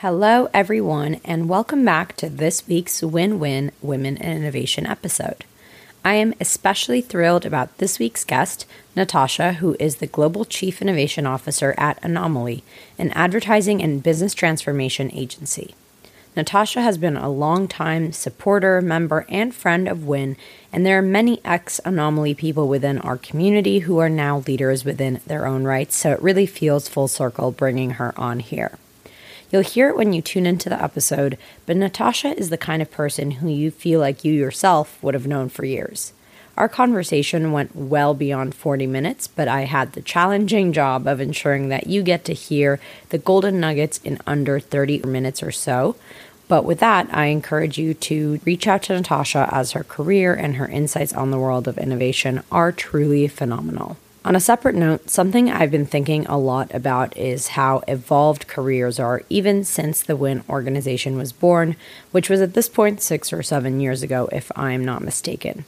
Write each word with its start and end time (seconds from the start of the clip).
Hello, 0.00 0.50
everyone, 0.52 1.22
and 1.24 1.48
welcome 1.48 1.82
back 1.82 2.14
to 2.16 2.28
this 2.28 2.68
week's 2.68 3.00
Win 3.00 3.38
Win 3.38 3.72
Women 3.80 4.18
in 4.18 4.36
Innovation 4.36 4.86
episode. 4.86 5.46
I 6.04 6.16
am 6.16 6.34
especially 6.38 7.00
thrilled 7.00 7.46
about 7.46 7.78
this 7.78 7.98
week's 7.98 8.22
guest, 8.22 8.66
Natasha, 8.94 9.54
who 9.54 9.74
is 9.80 9.96
the 9.96 10.06
Global 10.06 10.44
Chief 10.44 10.82
Innovation 10.82 11.24
Officer 11.24 11.74
at 11.78 11.98
Anomaly, 12.04 12.62
an 12.98 13.10
advertising 13.12 13.82
and 13.82 14.02
business 14.02 14.34
transformation 14.34 15.10
agency. 15.14 15.74
Natasha 16.36 16.82
has 16.82 16.98
been 16.98 17.16
a 17.16 17.30
long-time 17.30 18.12
supporter, 18.12 18.82
member, 18.82 19.24
and 19.30 19.54
friend 19.54 19.88
of 19.88 20.06
WIN, 20.06 20.36
and 20.74 20.84
there 20.84 20.98
are 20.98 21.02
many 21.02 21.40
ex 21.42 21.80
Anomaly 21.86 22.34
people 22.34 22.68
within 22.68 22.98
our 22.98 23.16
community 23.16 23.78
who 23.78 23.96
are 23.96 24.10
now 24.10 24.40
leaders 24.40 24.84
within 24.84 25.22
their 25.26 25.46
own 25.46 25.64
rights, 25.64 25.96
so 25.96 26.12
it 26.12 26.20
really 26.20 26.44
feels 26.44 26.86
full 26.86 27.08
circle 27.08 27.50
bringing 27.50 27.92
her 27.92 28.12
on 28.20 28.40
here. 28.40 28.76
You'll 29.56 29.64
hear 29.64 29.88
it 29.88 29.96
when 29.96 30.12
you 30.12 30.20
tune 30.20 30.44
into 30.44 30.68
the 30.68 30.82
episode, 30.82 31.38
but 31.64 31.78
Natasha 31.78 32.36
is 32.36 32.50
the 32.50 32.58
kind 32.58 32.82
of 32.82 32.90
person 32.90 33.30
who 33.30 33.48
you 33.48 33.70
feel 33.70 34.00
like 34.00 34.22
you 34.22 34.34
yourself 34.34 35.02
would 35.02 35.14
have 35.14 35.26
known 35.26 35.48
for 35.48 35.64
years. 35.64 36.12
Our 36.58 36.68
conversation 36.68 37.52
went 37.52 37.74
well 37.74 38.12
beyond 38.12 38.54
40 38.54 38.86
minutes, 38.86 39.26
but 39.26 39.48
I 39.48 39.62
had 39.62 39.94
the 39.94 40.02
challenging 40.02 40.74
job 40.74 41.06
of 41.06 41.22
ensuring 41.22 41.70
that 41.70 41.86
you 41.86 42.02
get 42.02 42.22
to 42.26 42.34
hear 42.34 42.78
the 43.08 43.16
golden 43.16 43.58
nuggets 43.58 43.98
in 44.04 44.18
under 44.26 44.60
30 44.60 44.98
minutes 45.06 45.42
or 45.42 45.52
so. 45.52 45.96
But 46.48 46.66
with 46.66 46.80
that, 46.80 47.08
I 47.10 47.28
encourage 47.28 47.78
you 47.78 47.94
to 47.94 48.38
reach 48.44 48.66
out 48.66 48.82
to 48.82 48.92
Natasha 48.92 49.48
as 49.50 49.72
her 49.72 49.84
career 49.84 50.34
and 50.34 50.56
her 50.56 50.68
insights 50.68 51.14
on 51.14 51.30
the 51.30 51.38
world 51.38 51.66
of 51.66 51.78
innovation 51.78 52.42
are 52.52 52.72
truly 52.72 53.26
phenomenal. 53.26 53.96
On 54.26 54.34
a 54.34 54.40
separate 54.40 54.74
note, 54.74 55.08
something 55.08 55.52
I've 55.52 55.70
been 55.70 55.86
thinking 55.86 56.26
a 56.26 56.36
lot 56.36 56.74
about 56.74 57.16
is 57.16 57.46
how 57.46 57.84
evolved 57.86 58.48
careers 58.48 58.98
are 58.98 59.22
even 59.30 59.62
since 59.62 60.02
the 60.02 60.16
WIN 60.16 60.42
organization 60.50 61.16
was 61.16 61.32
born, 61.32 61.76
which 62.10 62.28
was 62.28 62.40
at 62.40 62.54
this 62.54 62.68
point 62.68 63.00
six 63.00 63.32
or 63.32 63.44
seven 63.44 63.78
years 63.78 64.02
ago, 64.02 64.28
if 64.32 64.50
I'm 64.56 64.84
not 64.84 65.04
mistaken. 65.04 65.64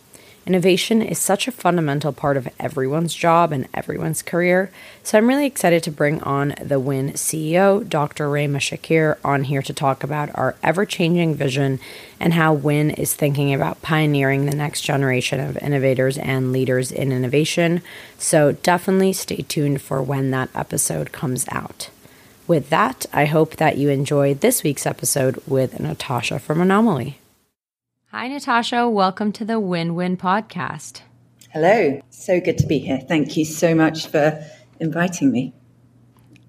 Innovation 0.49 1.03
is 1.03 1.19
such 1.19 1.47
a 1.47 1.53
fundamental 1.53 2.11
part 2.11 2.39
of 2.39 2.49
everyone's 2.59 3.13
job 3.13 3.53
and 3.53 3.69
everyone's 3.75 4.23
career. 4.23 4.71
So 5.03 5.19
I'm 5.19 5.29
really 5.29 5.45
excited 5.45 5.83
to 5.83 5.91
bring 5.91 6.23
on 6.23 6.55
the 6.59 6.81
WIN 6.81 7.13
CEO, 7.13 7.87
Dr. 7.87 8.31
Rema 8.31 8.57
Shakir, 8.57 9.19
on 9.23 9.45
here 9.45 9.61
to 9.61 9.75
talk 9.75 10.03
about 10.03 10.31
our 10.35 10.57
ever 10.63 10.87
changing 10.87 11.35
vision 11.35 11.81
and 12.19 12.33
how 12.33 12.55
WIN 12.55 12.93
is 12.93 13.13
thinking 13.13 13.53
about 13.53 13.83
pioneering 13.83 14.47
the 14.47 14.57
next 14.57 14.81
generation 14.81 15.39
of 15.39 15.59
innovators 15.59 16.17
and 16.17 16.51
leaders 16.51 16.91
in 16.91 17.13
innovation. 17.13 17.83
So 18.17 18.53
definitely 18.53 19.13
stay 19.13 19.43
tuned 19.43 19.83
for 19.83 20.03
when 20.03 20.31
that 20.31 20.49
episode 20.55 21.13
comes 21.13 21.45
out. 21.51 21.91
With 22.47 22.71
that, 22.71 23.05
I 23.13 23.27
hope 23.27 23.57
that 23.57 23.77
you 23.77 23.91
enjoyed 23.91 24.41
this 24.41 24.63
week's 24.63 24.87
episode 24.87 25.43
with 25.47 25.79
Natasha 25.79 26.39
from 26.39 26.63
Anomaly. 26.63 27.19
Hi, 28.11 28.27
Natasha. 28.27 28.89
Welcome 28.89 29.33
to 29.33 29.45
the 29.45 29.61
Win 29.61 29.95
Win 29.95 30.17
podcast. 30.17 31.03
Hello. 31.51 32.01
So 32.09 32.41
good 32.41 32.56
to 32.56 32.67
be 32.67 32.78
here. 32.78 33.01
Thank 33.06 33.36
you 33.36 33.45
so 33.45 33.74
much 33.74 34.07
for 34.07 34.42
inviting 34.80 35.30
me. 35.30 35.52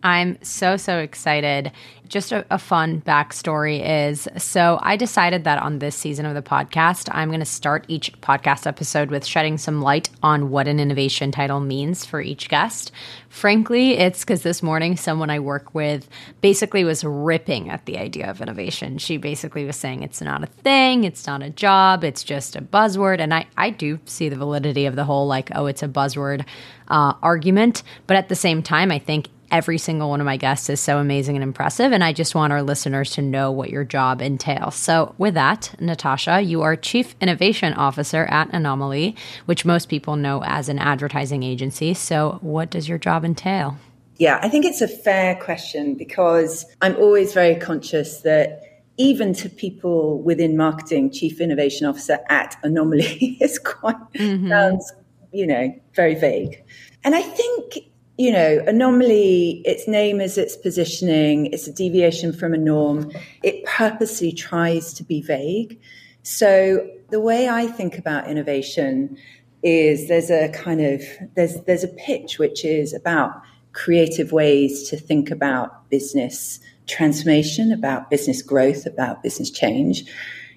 I'm 0.03 0.37
so, 0.41 0.77
so 0.77 0.99
excited. 0.99 1.71
Just 2.07 2.31
a, 2.31 2.45
a, 2.49 2.57
fun 2.57 3.01
backstory 3.01 3.85
is 3.85 4.27
so 4.37 4.79
I 4.81 4.95
decided 4.95 5.43
that 5.43 5.61
on 5.61 5.77
this 5.77 5.95
season 5.95 6.25
of 6.25 6.33
the 6.33 6.41
podcast, 6.41 7.09
I'm 7.11 7.29
going 7.29 7.41
to 7.41 7.45
start 7.45 7.85
each 7.87 8.19
podcast 8.21 8.65
episode 8.65 9.11
with 9.11 9.25
shedding 9.25 9.57
some 9.57 9.81
light 9.81 10.09
on 10.23 10.49
what 10.49 10.67
an 10.67 10.79
innovation 10.79 11.31
title 11.31 11.59
means 11.59 12.05
for 12.05 12.21
each 12.21 12.49
guest. 12.49 12.91
Frankly, 13.27 13.91
it's 13.91 14.21
because 14.21 14.41
this 14.41 14.63
morning 14.63 14.95
someone 14.95 15.29
I 15.29 15.39
work 15.39 15.75
with 15.75 16.09
basically 16.41 16.83
was 16.83 17.03
ripping 17.03 17.69
at 17.69 17.85
the 17.85 17.97
idea 17.99 18.29
of 18.29 18.41
innovation. 18.41 18.97
She 18.97 19.17
basically 19.17 19.65
was 19.65 19.75
saying 19.75 20.01
it's 20.01 20.21
not 20.21 20.43
a 20.43 20.47
thing, 20.47 21.03
it's 21.03 21.27
not 21.27 21.43
a 21.43 21.51
job, 21.51 22.03
it's 22.03 22.23
just 22.23 22.55
a 22.55 22.61
buzzword. 22.61 23.19
And 23.19 23.33
I, 23.33 23.45
I 23.57 23.69
do 23.69 23.99
see 24.05 24.29
the 24.29 24.37
validity 24.37 24.85
of 24.85 24.95
the 24.95 25.03
whole 25.03 25.27
like, 25.27 25.51
oh, 25.53 25.67
it's 25.67 25.83
a 25.83 25.87
buzzword 25.87 26.45
uh, 26.87 27.13
argument. 27.21 27.83
But 28.07 28.17
at 28.17 28.29
the 28.29 28.35
same 28.35 28.63
time, 28.63 28.91
I 28.91 28.97
think 28.97 29.27
every 29.51 29.77
single 29.77 30.09
one 30.09 30.21
of 30.21 30.25
my 30.25 30.37
guests 30.37 30.69
is 30.69 30.79
so 30.79 30.97
amazing 30.97 31.35
and 31.35 31.43
impressive. 31.43 31.91
And 31.91 32.03
I 32.03 32.13
just 32.13 32.35
want 32.35 32.53
our 32.53 32.61
listeners 32.61 33.11
to 33.11 33.21
know 33.21 33.51
what 33.51 33.69
your 33.69 33.83
job 33.83 34.21
entails. 34.21 34.75
So, 34.75 35.15
with 35.17 35.33
that, 35.33 35.73
Natasha, 35.79 36.41
you 36.41 36.61
are 36.61 36.75
Chief 36.75 37.15
Innovation 37.21 37.73
Officer 37.73 38.25
at 38.25 38.49
Anomaly, 38.53 39.15
which 39.45 39.65
most 39.65 39.89
people 39.89 40.15
know 40.15 40.43
as 40.43 40.69
an 40.69 40.79
advertising 40.79 41.43
agency. 41.43 41.93
So, 41.93 42.39
what 42.41 42.69
does 42.69 42.87
your 42.87 42.97
job 42.97 43.25
entail? 43.25 43.77
Yeah, 44.17 44.39
I 44.41 44.49
think 44.49 44.65
it's 44.65 44.81
a 44.81 44.87
fair 44.87 45.35
question 45.35 45.95
because 45.95 46.65
I'm 46.81 46.95
always 46.97 47.33
very 47.33 47.55
conscious 47.55 48.21
that 48.21 48.63
even 48.97 49.33
to 49.33 49.49
people 49.49 50.21
within 50.21 50.57
marketing, 50.57 51.09
chief 51.11 51.39
innovation 51.39 51.87
officer 51.87 52.19
at 52.27 52.57
Anomaly 52.63 53.37
is 53.41 53.57
quite 53.57 53.95
mm-hmm. 54.15 54.49
sounds, 54.49 54.91
you 55.31 55.47
know, 55.47 55.73
very 55.93 56.15
vague. 56.15 56.61
And 57.05 57.15
I 57.15 57.21
think 57.21 57.88
you 58.19 58.33
know, 58.33 58.61
anomaly, 58.67 59.61
its 59.63 59.87
name 59.87 60.19
is 60.19 60.37
its 60.37 60.57
positioning, 60.57 61.45
it's 61.53 61.67
a 61.67 61.71
deviation 61.71 62.33
from 62.33 62.53
a 62.53 62.57
norm. 62.57 63.09
It 63.43 63.63
purposely 63.63 64.33
tries 64.33 64.93
to 64.95 65.05
be 65.05 65.21
vague. 65.21 65.79
So 66.23 66.85
the 67.11 67.21
way 67.21 67.47
I 67.47 67.67
think 67.67 67.97
about 67.97 68.27
innovation 68.29 69.17
is 69.63 70.09
there's 70.09 70.29
a 70.29 70.49
kind 70.49 70.81
of 70.81 71.01
there's 71.35 71.61
there's 71.61 71.85
a 71.85 71.87
pitch 71.87 72.39
which 72.39 72.65
is 72.65 72.93
about 72.93 73.41
creative 73.71 74.33
ways 74.33 74.89
to 74.89 74.97
think 74.97 75.31
about 75.31 75.89
business 75.89 76.59
transformation, 76.87 77.71
about 77.71 78.09
business 78.09 78.41
growth, 78.41 78.85
about 78.85 79.23
business 79.23 79.49
change 79.49 80.03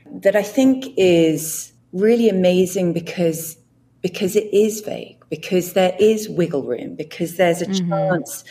that 0.06 0.34
I 0.34 0.42
think 0.42 0.86
is 0.96 1.72
really 1.92 2.28
amazing 2.28 2.92
because 2.92 3.56
because 4.00 4.34
it 4.34 4.52
is 4.52 4.80
vague 4.80 5.21
because 5.32 5.72
there 5.72 5.96
is 5.98 6.28
wiggle 6.28 6.62
room, 6.62 6.94
because 6.94 7.38
there's 7.38 7.62
a 7.62 7.66
mm-hmm. 7.66 7.88
chance 7.88 8.44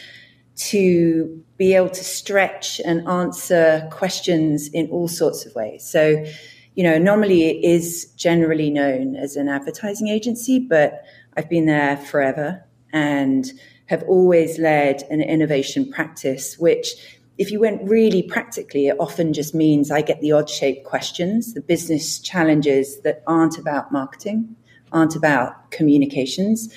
to 0.56 1.44
be 1.58 1.76
able 1.76 1.92
to 1.92 2.04
stretch 2.04 2.82
and 2.84 3.08
answer 3.08 3.88
questions 3.92 4.68
in 4.70 4.90
all 4.90 5.08
sorts 5.08 5.46
of 5.46 5.54
ways. 5.54 5.88
So, 5.88 6.26
you 6.74 6.84
know, 6.84 6.98
normally 6.98 7.44
it 7.44 7.64
is 7.64 8.06
generally 8.16 8.72
known 8.72 9.16
as 9.16 9.36
an 9.36 9.48
advertising 9.48 10.08
agency, 10.08 10.58
but 10.58 11.04
I've 11.38 11.48
been 11.48 11.68
there 11.68 11.98
forever 11.98 12.66
and 12.92 13.46
have 13.86 14.02
always 14.08 14.58
led 14.58 15.04
an 15.12 15.22
innovation 15.22 15.88
practice, 15.88 16.58
which 16.58 16.96
if 17.38 17.52
you 17.52 17.60
went 17.60 17.88
really 17.88 18.24
practically, 18.24 18.88
it 18.88 18.98
often 19.00 19.34
just 19.34 19.54
means 19.54 19.92
I 19.92 20.02
get 20.02 20.20
the 20.20 20.32
odd 20.32 20.50
shaped 20.50 20.84
questions, 20.88 21.54
the 21.54 21.62
business 21.62 22.18
challenges 22.18 23.02
that 23.02 23.22
aren't 23.28 23.60
about 23.60 23.92
marketing 23.92 24.56
aren't 24.92 25.16
about 25.16 25.72
communications. 25.72 26.74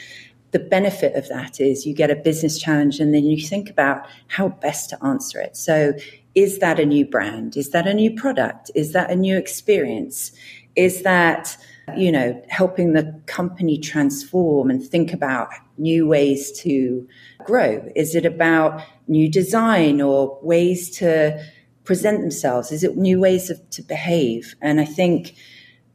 The 0.53 0.61
benefit 0.61 1.17
of 1.17 1.29
that 1.29 1.61
is 1.61 1.85
you 1.85 1.95
get 1.95 2.11
a 2.11 2.17
business 2.17 2.59
challenge 2.59 3.01
and 3.01 3.13
then 3.13 3.25
you 3.25 3.41
think 3.45 3.69
about 3.69 4.07
how 4.29 4.49
best 4.49 4.91
to 4.91 5.05
answer 5.05 5.41
it. 5.41 5.57
So, 5.57 5.95
is 6.35 6.59
that 6.59 6.81
a 6.81 6.87
new 6.87 7.07
brand? 7.07 7.57
Is 7.57 7.71
that 7.71 7.87
a 7.87 7.95
new 7.95 8.13
product? 8.13 8.71
Is 8.75 8.93
that 8.93 9.11
a 9.11 9.17
new 9.17 9.37
experience? 9.37 10.33
Is 10.75 11.03
that, 11.03 11.57
you 11.97 12.11
know, 12.11 12.43
helping 12.49 12.93
the 12.93 13.21
company 13.27 13.79
transform 13.79 14.69
and 14.71 14.85
think 14.85 15.13
about 15.13 15.49
new 15.79 16.07
ways 16.07 16.51
to 16.63 17.07
grow? 17.45 17.89
Is 17.95 18.15
it 18.15 18.27
about 18.27 18.83
new 19.07 19.31
design 19.31 20.01
or 20.01 20.39
ways 20.43 20.91
to 20.99 21.41
present 21.85 22.21
themselves? 22.21 22.73
Is 22.73 22.83
it 22.83 22.97
new 22.97 23.21
ways 23.21 23.51
of, 23.51 23.59
to 23.71 23.83
behave? 23.83 24.57
And 24.61 24.81
I 24.81 24.85
think 24.85 25.35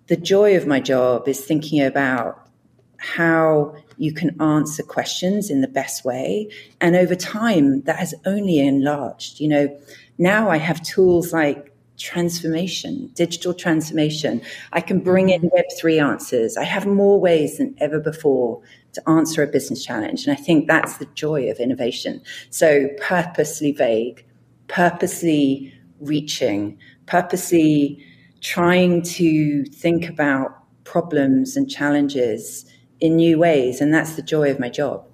the 0.09 0.17
joy 0.17 0.57
of 0.57 0.67
my 0.67 0.79
job 0.79 1.27
is 1.27 1.39
thinking 1.39 1.81
about 1.81 2.47
how 2.97 3.75
you 3.97 4.11
can 4.11 4.39
answer 4.41 4.83
questions 4.83 5.49
in 5.49 5.61
the 5.61 5.67
best 5.67 6.03
way. 6.03 6.49
And 6.81 6.95
over 6.95 7.15
time, 7.15 7.81
that 7.83 7.97
has 7.97 8.13
only 8.25 8.59
enlarged. 8.59 9.39
You 9.39 9.47
know, 9.47 9.79
now 10.17 10.49
I 10.49 10.57
have 10.57 10.81
tools 10.81 11.31
like 11.31 11.71
transformation, 11.97 13.11
digital 13.13 13.53
transformation. 13.53 14.41
I 14.73 14.81
can 14.81 14.99
bring 14.99 15.29
in 15.29 15.41
mm-hmm. 15.41 15.85
Web3 15.85 16.01
answers. 16.01 16.57
I 16.57 16.63
have 16.63 16.87
more 16.87 17.19
ways 17.19 17.57
than 17.57 17.75
ever 17.79 17.99
before 17.99 18.61
to 18.93 19.09
answer 19.09 19.43
a 19.43 19.47
business 19.47 19.85
challenge. 19.85 20.25
And 20.25 20.35
I 20.35 20.41
think 20.41 20.67
that's 20.67 20.97
the 20.97 21.05
joy 21.13 21.51
of 21.51 21.59
innovation. 21.59 22.21
So 22.49 22.87
purposely 22.99 23.73
vague, 23.73 24.25
purposely 24.67 25.73
reaching, 25.99 26.79
purposely 27.05 28.03
trying 28.41 29.01
to 29.01 29.63
think 29.65 30.09
about 30.09 30.51
problems 30.83 31.55
and 31.55 31.69
challenges 31.69 32.65
in 32.99 33.15
new 33.15 33.37
ways. 33.37 33.81
And 33.81 33.93
that's 33.93 34.15
the 34.15 34.21
joy 34.21 34.49
of 34.49 34.59
my 34.59 34.69
job. 34.69 35.05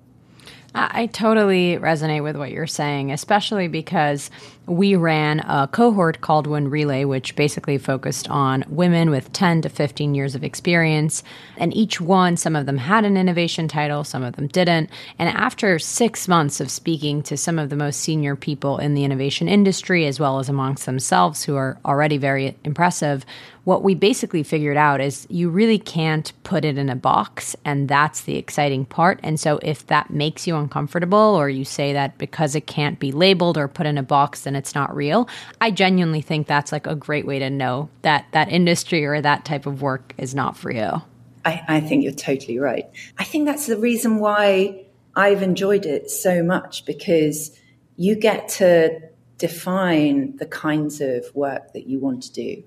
I 0.77 1.05
totally 1.07 1.77
resonate 1.77 2.21
with 2.21 2.35
what 2.35 2.51
you're 2.51 2.67
saying, 2.67 3.11
especially 3.11 3.69
because 3.69 4.29
we 4.67 4.95
ran 4.95 5.39
a 5.41 5.67
cohort 5.71 6.21
called 6.21 6.47
One 6.47 6.67
Relay, 6.67 7.05
which 7.05 7.35
basically 7.35 7.77
focused 7.77 8.29
on 8.29 8.63
women 8.67 9.09
with 9.09 9.31
10 9.33 9.61
to 9.61 9.69
15 9.69 10.15
years 10.15 10.35
of 10.35 10.43
experience. 10.43 11.23
And 11.57 11.75
each 11.75 12.01
one, 12.01 12.37
some 12.37 12.55
of 12.55 12.65
them 12.65 12.77
had 12.77 13.05
an 13.05 13.17
innovation 13.17 13.67
title, 13.67 14.03
some 14.03 14.23
of 14.23 14.35
them 14.35 14.47
didn't. 14.47 14.89
And 15.19 15.29
after 15.29 15.77
six 15.79 16.27
months 16.27 16.59
of 16.59 16.71
speaking 16.71 17.21
to 17.23 17.37
some 17.37 17.59
of 17.59 17.69
the 17.69 17.75
most 17.75 17.99
senior 17.99 18.35
people 18.35 18.77
in 18.77 18.93
the 18.93 19.03
innovation 19.03 19.47
industry, 19.47 20.05
as 20.05 20.19
well 20.19 20.39
as 20.39 20.49
amongst 20.49 20.85
themselves, 20.85 21.43
who 21.43 21.55
are 21.55 21.77
already 21.85 22.17
very 22.17 22.55
impressive, 22.63 23.25
what 23.65 23.81
we 23.81 23.95
basically 23.95 24.43
figured 24.43 24.77
out 24.77 25.01
is 25.01 25.25
you 25.27 25.49
really 25.49 25.79
can't 25.79 26.31
put 26.43 26.63
it 26.63 26.77
in 26.77 26.87
a 26.87 26.95
box, 26.95 27.55
and 27.65 27.89
that's 27.89 28.21
the 28.21 28.37
exciting 28.37 28.85
part. 28.85 29.19
And 29.23 29.39
so, 29.39 29.59
if 29.63 29.87
that 29.87 30.11
makes 30.11 30.45
you 30.45 30.55
uncomfortable, 30.55 31.17
or 31.17 31.49
you 31.49 31.65
say 31.65 31.91
that 31.93 32.17
because 32.19 32.55
it 32.55 32.67
can't 32.67 32.99
be 32.99 33.11
labeled 33.11 33.57
or 33.57 33.67
put 33.67 33.87
in 33.87 33.97
a 33.97 34.03
box, 34.03 34.41
then 34.41 34.54
it's 34.55 34.73
not 34.75 34.95
real, 34.95 35.27
I 35.61 35.71
genuinely 35.71 36.21
think 36.21 36.47
that's 36.47 36.71
like 36.71 36.87
a 36.87 36.95
great 36.95 37.25
way 37.25 37.39
to 37.39 37.49
know 37.49 37.89
that 38.01 38.25
that 38.31 38.49
industry 38.49 39.05
or 39.05 39.21
that 39.21 39.45
type 39.45 39.65
of 39.65 39.81
work 39.81 40.13
is 40.17 40.33
not 40.33 40.57
for 40.57 40.71
you. 40.71 41.01
I, 41.43 41.63
I 41.67 41.79
think 41.79 42.03
you're 42.03 42.13
totally 42.13 42.57
right. 42.57 42.89
I 43.19 43.23
think 43.23 43.45
that's 43.45 43.67
the 43.67 43.77
reason 43.77 44.19
why 44.19 44.85
I've 45.15 45.43
enjoyed 45.43 45.85
it 45.85 46.09
so 46.09 46.43
much 46.43 46.85
because 46.85 47.57
you 47.95 48.15
get 48.15 48.49
to 48.49 48.99
define 49.37 50.35
the 50.37 50.45
kinds 50.45 51.01
of 51.01 51.25
work 51.35 51.73
that 51.73 51.87
you 51.87 51.99
want 51.99 52.23
to 52.23 52.33
do. 52.33 52.63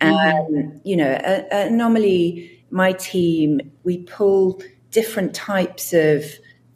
Mm-hmm. 0.00 0.54
And, 0.54 0.80
you 0.84 0.96
know, 0.96 1.12
uh, 1.12 1.68
normally 1.70 2.64
my 2.70 2.92
team, 2.92 3.72
we 3.84 3.98
pull 3.98 4.60
different 4.90 5.34
types 5.34 5.92
of 5.92 6.24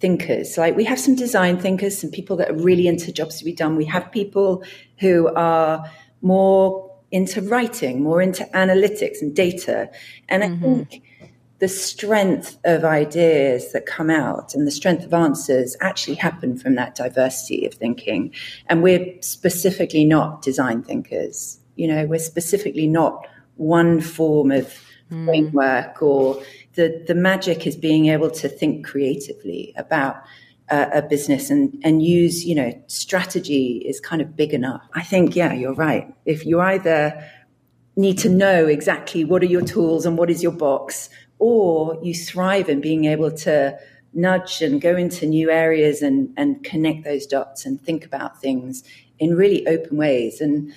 thinkers. 0.02 0.58
Like 0.58 0.76
we 0.76 0.84
have 0.84 0.98
some 0.98 1.14
design 1.14 1.58
thinkers, 1.58 1.96
some 1.96 2.10
people 2.10 2.36
that 2.36 2.50
are 2.50 2.56
really 2.56 2.88
into 2.88 3.12
jobs 3.12 3.38
to 3.38 3.44
be 3.44 3.54
done. 3.54 3.76
We 3.76 3.86
have 3.86 4.10
people 4.10 4.64
who 4.98 5.28
are 5.34 5.88
more 6.20 6.90
into 7.12 7.40
writing, 7.40 8.02
more 8.02 8.20
into 8.20 8.44
analytics 8.52 9.22
and 9.22 9.34
data. 9.34 9.90
And 10.28 10.42
mm-hmm. 10.42 10.64
I 10.64 10.66
think 10.66 11.04
the 11.60 11.68
strength 11.68 12.58
of 12.64 12.84
ideas 12.84 13.70
that 13.72 13.86
come 13.86 14.10
out 14.10 14.54
and 14.56 14.66
the 14.66 14.72
strength 14.72 15.04
of 15.04 15.14
answers 15.14 15.76
actually 15.80 16.16
happen 16.16 16.58
from 16.58 16.74
that 16.74 16.96
diversity 16.96 17.64
of 17.64 17.74
thinking. 17.74 18.34
And 18.66 18.82
we're 18.82 19.14
specifically 19.20 20.04
not 20.04 20.42
design 20.42 20.82
thinkers. 20.82 21.60
You 21.76 21.86
know, 21.86 22.06
we're 22.06 22.18
specifically 22.18 22.88
not 22.88 23.24
one 23.54 24.00
form 24.00 24.50
of 24.50 24.74
mm. 25.12 25.24
framework 25.26 26.02
or 26.02 26.42
the, 26.74 27.04
the 27.06 27.14
magic 27.14 27.66
is 27.66 27.76
being 27.76 28.06
able 28.06 28.30
to 28.30 28.48
think 28.48 28.86
creatively 28.86 29.72
about 29.76 30.16
uh, 30.70 30.86
a 30.94 31.02
business 31.02 31.50
and, 31.50 31.78
and 31.84 32.02
use, 32.02 32.44
you 32.44 32.54
know, 32.54 32.72
strategy 32.86 33.82
is 33.86 34.00
kind 34.00 34.22
of 34.22 34.34
big 34.34 34.54
enough. 34.54 34.82
I 34.94 35.02
think, 35.02 35.36
yeah, 35.36 35.52
you're 35.52 35.74
right. 35.74 36.12
If 36.24 36.46
you 36.46 36.60
either 36.60 37.28
need 37.94 38.18
to 38.18 38.28
know 38.28 38.66
exactly 38.66 39.24
what 39.24 39.42
are 39.42 39.46
your 39.46 39.62
tools 39.62 40.06
and 40.06 40.16
what 40.16 40.30
is 40.30 40.42
your 40.42 40.52
box, 40.52 41.10
or 41.38 41.98
you 42.02 42.14
thrive 42.14 42.68
in 42.68 42.80
being 42.80 43.04
able 43.04 43.30
to 43.30 43.76
nudge 44.14 44.62
and 44.62 44.80
go 44.80 44.96
into 44.96 45.26
new 45.26 45.50
areas 45.50 46.00
and, 46.00 46.32
and 46.36 46.64
connect 46.64 47.04
those 47.04 47.26
dots 47.26 47.66
and 47.66 47.80
think 47.80 48.04
about 48.04 48.40
things 48.40 48.82
in 49.18 49.34
really 49.34 49.66
open 49.66 49.96
ways. 49.96 50.40
And 50.40 50.72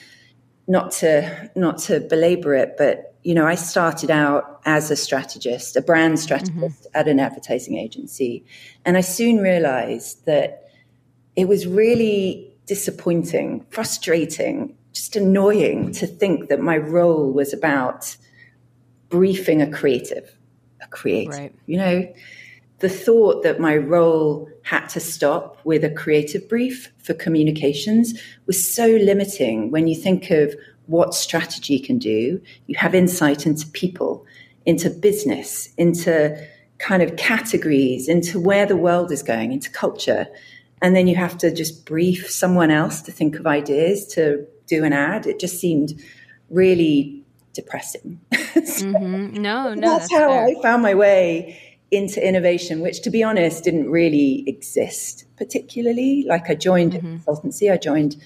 not 0.67 0.91
to 0.91 1.51
not 1.55 1.77
to 1.77 1.99
belabor 1.99 2.55
it, 2.55 2.75
but 2.77 3.14
you 3.25 3.33
know, 3.33 3.47
I 3.47 3.55
started 3.55 4.11
out 4.11 4.61
as 4.65 4.91
a 4.91 4.95
strategist, 4.95 5.75
a 5.75 5.81
brand 5.81 6.19
strategist 6.19 6.83
mm-hmm. 6.83 6.97
at 6.97 7.07
an 7.07 7.19
advertising 7.19 7.75
agency, 7.75 8.45
and 8.85 8.97
I 8.97 9.01
soon 9.01 9.39
realized 9.39 10.27
that 10.27 10.69
it 11.35 11.47
was 11.47 11.65
really 11.65 12.55
disappointing, 12.67 13.65
frustrating, 13.71 14.77
just 14.93 15.15
annoying 15.15 15.91
to 15.93 16.05
think 16.05 16.49
that 16.49 16.59
my 16.59 16.77
role 16.77 17.31
was 17.31 17.51
about 17.51 18.15
briefing 19.09 19.59
a 19.59 19.71
creative, 19.71 20.37
a 20.83 20.87
creative. 20.87 21.33
Right. 21.33 21.55
You 21.65 21.77
know, 21.77 22.13
the 22.77 22.89
thought 22.89 23.41
that 23.41 23.59
my 23.59 23.75
role 23.75 24.47
had 24.61 24.85
to 24.89 24.99
stop 24.99 25.59
with 25.63 25.83
a 25.83 25.89
creative 25.89 26.47
brief 26.47 26.91
for 26.99 27.15
communications 27.15 28.21
was 28.45 28.71
so 28.71 28.85
limiting 28.85 29.71
when 29.71 29.87
you 29.87 29.95
think 29.95 30.29
of 30.29 30.53
what 30.87 31.13
strategy 31.13 31.79
can 31.79 31.97
do. 31.97 32.41
You 32.67 32.75
have 32.77 32.93
insight 32.95 33.45
into 33.45 33.67
people, 33.67 34.25
into 34.65 34.89
business, 34.89 35.73
into 35.77 36.47
kind 36.77 37.01
of 37.01 37.15
categories, 37.15 38.07
into 38.07 38.39
where 38.39 38.65
the 38.65 38.75
world 38.75 39.11
is 39.11 39.23
going, 39.23 39.51
into 39.51 39.69
culture. 39.69 40.27
And 40.81 40.95
then 40.95 41.07
you 41.07 41.15
have 41.15 41.37
to 41.39 41.53
just 41.53 41.85
brief 41.85 42.29
someone 42.29 42.71
else 42.71 43.01
to 43.03 43.11
think 43.11 43.37
of 43.39 43.47
ideas 43.47 44.05
to 44.07 44.45
do 44.67 44.83
an 44.83 44.93
ad. 44.93 45.25
It 45.25 45.39
just 45.39 45.59
seemed 45.59 46.01
really 46.49 47.23
depressing. 47.53 48.19
so 48.33 48.85
mm-hmm. 48.85 49.41
No, 49.41 49.73
no. 49.73 49.81
That's, 49.81 50.09
that's 50.09 50.11
how 50.11 50.29
fair. 50.29 50.45
I 50.45 50.61
found 50.61 50.83
my 50.83 50.93
way 50.93 51.59
into 51.91 52.25
innovation, 52.25 52.81
which 52.81 53.01
to 53.03 53.09
be 53.09 53.23
honest 53.23 53.63
didn't 53.63 53.89
really 53.89 54.43
exist 54.47 55.25
particularly. 55.37 56.25
Like 56.27 56.49
I 56.49 56.55
joined 56.55 56.93
mm-hmm. 56.93 57.15
consultancy, 57.15 57.71
I 57.71 57.77
joined 57.77 58.17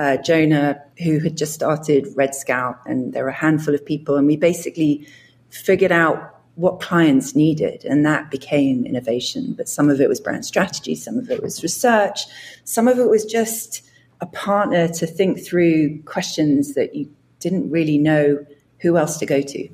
uh, 0.00 0.16
Jonah, 0.16 0.82
who 1.04 1.18
had 1.18 1.36
just 1.36 1.52
started 1.52 2.08
Red 2.16 2.34
Scout, 2.34 2.80
and 2.86 3.12
there 3.12 3.22
were 3.22 3.28
a 3.28 3.34
handful 3.34 3.74
of 3.74 3.84
people, 3.84 4.16
and 4.16 4.26
we 4.26 4.34
basically 4.34 5.06
figured 5.50 5.92
out 5.92 6.40
what 6.54 6.80
clients 6.80 7.36
needed, 7.36 7.84
and 7.84 8.06
that 8.06 8.30
became 8.30 8.86
innovation. 8.86 9.52
But 9.52 9.68
some 9.68 9.90
of 9.90 10.00
it 10.00 10.08
was 10.08 10.18
brand 10.18 10.46
strategy, 10.46 10.94
some 10.94 11.18
of 11.18 11.30
it 11.30 11.42
was 11.42 11.62
research, 11.62 12.20
some 12.64 12.88
of 12.88 12.98
it 12.98 13.10
was 13.10 13.26
just 13.26 13.82
a 14.22 14.26
partner 14.26 14.88
to 14.88 15.06
think 15.06 15.44
through 15.44 16.02
questions 16.04 16.72
that 16.74 16.94
you 16.94 17.14
didn't 17.38 17.70
really 17.70 17.98
know 17.98 18.44
who 18.78 18.96
else 18.96 19.18
to 19.18 19.26
go 19.26 19.42
to. 19.42 19.68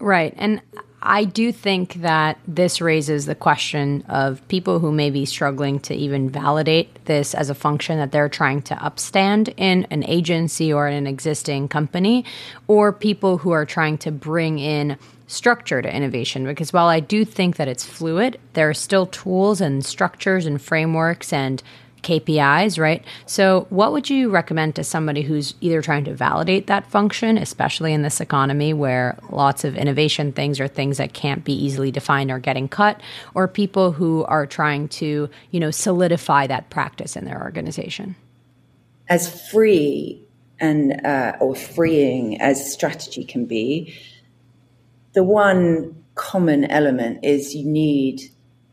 Right. 0.00 0.34
And 0.36 0.62
I 1.00 1.24
do 1.24 1.52
think 1.52 1.94
that 1.94 2.38
this 2.46 2.80
raises 2.80 3.26
the 3.26 3.34
question 3.34 4.04
of 4.08 4.46
people 4.48 4.80
who 4.80 4.90
may 4.90 5.10
be 5.10 5.24
struggling 5.24 5.78
to 5.80 5.94
even 5.94 6.28
validate 6.28 7.04
this 7.04 7.34
as 7.34 7.50
a 7.50 7.54
function 7.54 7.98
that 7.98 8.10
they're 8.10 8.28
trying 8.28 8.62
to 8.62 8.74
upstand 8.74 9.54
in 9.56 9.86
an 9.90 10.04
agency 10.04 10.72
or 10.72 10.88
in 10.88 10.94
an 10.94 11.06
existing 11.06 11.68
company, 11.68 12.24
or 12.66 12.92
people 12.92 13.38
who 13.38 13.52
are 13.52 13.64
trying 13.64 13.96
to 13.98 14.10
bring 14.10 14.58
in 14.58 14.96
structure 15.28 15.80
to 15.80 15.94
innovation. 15.94 16.44
Because 16.44 16.72
while 16.72 16.88
I 16.88 17.00
do 17.00 17.24
think 17.24 17.56
that 17.56 17.68
it's 17.68 17.84
fluid, 17.84 18.38
there 18.54 18.68
are 18.68 18.74
still 18.74 19.06
tools 19.06 19.60
and 19.60 19.84
structures 19.84 20.46
and 20.46 20.60
frameworks 20.60 21.32
and 21.32 21.62
KPIs, 22.02 22.78
right? 22.78 23.04
So, 23.26 23.66
what 23.70 23.92
would 23.92 24.08
you 24.10 24.30
recommend 24.30 24.76
to 24.76 24.84
somebody 24.84 25.22
who's 25.22 25.54
either 25.60 25.82
trying 25.82 26.04
to 26.04 26.14
validate 26.14 26.66
that 26.66 26.86
function, 26.90 27.38
especially 27.38 27.92
in 27.92 28.02
this 28.02 28.20
economy 28.20 28.72
where 28.72 29.18
lots 29.30 29.64
of 29.64 29.76
innovation 29.76 30.32
things 30.32 30.60
are 30.60 30.68
things 30.68 30.98
that 30.98 31.12
can't 31.12 31.44
be 31.44 31.52
easily 31.52 31.90
defined 31.90 32.30
or 32.30 32.38
getting 32.38 32.68
cut, 32.68 33.00
or 33.34 33.48
people 33.48 33.92
who 33.92 34.24
are 34.24 34.46
trying 34.46 34.88
to, 34.88 35.28
you 35.50 35.60
know, 35.60 35.70
solidify 35.70 36.46
that 36.46 36.70
practice 36.70 37.16
in 37.16 37.24
their 37.24 37.42
organization? 37.42 38.16
As 39.08 39.48
free 39.50 40.22
and 40.60 41.04
uh, 41.04 41.36
or 41.40 41.54
freeing 41.54 42.40
as 42.40 42.72
strategy 42.72 43.24
can 43.24 43.46
be, 43.46 43.94
the 45.14 45.24
one 45.24 46.04
common 46.14 46.64
element 46.64 47.24
is 47.24 47.54
you 47.54 47.64
need 47.64 48.20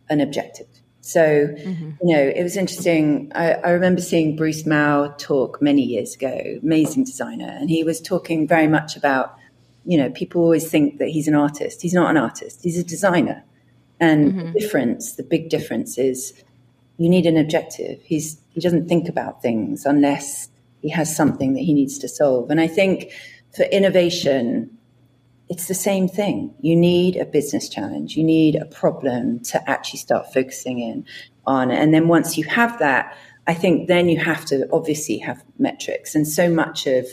an 0.09 0.19
objective 0.19 0.67
so, 1.05 1.21
mm-hmm. 1.21 1.91
you 2.01 2.15
know, 2.15 2.33
it 2.35 2.41
was 2.41 2.57
interesting. 2.57 3.31
I, 3.35 3.53
I, 3.53 3.69
remember 3.69 4.01
seeing 4.01 4.35
Bruce 4.35 4.65
Mau 4.65 5.13
talk 5.19 5.61
many 5.61 5.83
years 5.83 6.15
ago, 6.15 6.57
amazing 6.63 7.03
designer, 7.03 7.55
and 7.59 7.69
he 7.69 7.83
was 7.83 8.01
talking 8.01 8.47
very 8.47 8.67
much 8.67 8.97
about, 8.97 9.37
you 9.85 9.99
know, 9.99 10.09
people 10.09 10.41
always 10.41 10.67
think 10.67 10.97
that 10.97 11.09
he's 11.09 11.27
an 11.27 11.35
artist. 11.35 11.83
He's 11.83 11.93
not 11.93 12.09
an 12.09 12.17
artist, 12.17 12.63
he's 12.63 12.79
a 12.79 12.83
designer. 12.83 13.43
And 13.99 14.33
mm-hmm. 14.33 14.53
the 14.53 14.59
difference, 14.59 15.13
the 15.13 15.21
big 15.21 15.49
difference 15.49 15.99
is 15.99 16.43
you 16.97 17.07
need 17.07 17.27
an 17.27 17.37
objective. 17.37 18.01
He's, 18.01 18.41
he 18.49 18.59
doesn't 18.59 18.87
think 18.87 19.07
about 19.07 19.43
things 19.43 19.85
unless 19.85 20.49
he 20.81 20.89
has 20.89 21.15
something 21.15 21.53
that 21.53 21.61
he 21.61 21.75
needs 21.75 21.99
to 21.99 22.09
solve. 22.09 22.49
And 22.49 22.59
I 22.59 22.67
think 22.67 23.11
for 23.55 23.65
innovation, 23.65 24.74
it's 25.49 25.67
the 25.67 25.75
same 25.75 26.07
thing. 26.07 26.53
You 26.61 26.75
need 26.75 27.17
a 27.17 27.25
business 27.25 27.69
challenge. 27.69 28.15
You 28.15 28.23
need 28.23 28.55
a 28.55 28.65
problem 28.65 29.39
to 29.45 29.69
actually 29.69 29.99
start 29.99 30.33
focusing 30.33 30.79
in 30.79 31.05
on. 31.45 31.71
And 31.71 31.93
then 31.93 32.07
once 32.07 32.37
you 32.37 32.43
have 32.45 32.79
that, 32.79 33.15
I 33.47 33.53
think 33.53 33.87
then 33.87 34.09
you 34.09 34.17
have 34.19 34.45
to 34.45 34.67
obviously 34.71 35.17
have 35.19 35.43
metrics. 35.59 36.15
And 36.15 36.27
so 36.27 36.49
much 36.49 36.87
of 36.87 37.05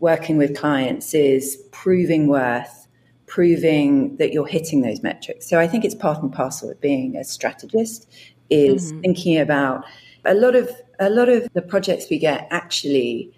working 0.00 0.36
with 0.36 0.56
clients 0.56 1.14
is 1.14 1.56
proving 1.70 2.26
worth, 2.26 2.88
proving 3.26 4.16
that 4.16 4.32
you're 4.32 4.46
hitting 4.46 4.82
those 4.82 5.02
metrics. 5.02 5.48
So 5.48 5.58
I 5.58 5.66
think 5.66 5.84
it's 5.84 5.94
part 5.94 6.22
and 6.22 6.32
parcel 6.32 6.70
of 6.70 6.80
being 6.80 7.16
a 7.16 7.24
strategist 7.24 8.06
is 8.50 8.92
mm-hmm. 8.92 9.00
thinking 9.00 9.38
about 9.38 9.84
a 10.24 10.34
lot 10.34 10.54
of 10.54 10.70
a 11.00 11.08
lot 11.08 11.28
of 11.28 11.48
the 11.54 11.62
projects 11.62 12.06
we 12.10 12.18
get 12.18 12.46
actually 12.50 13.32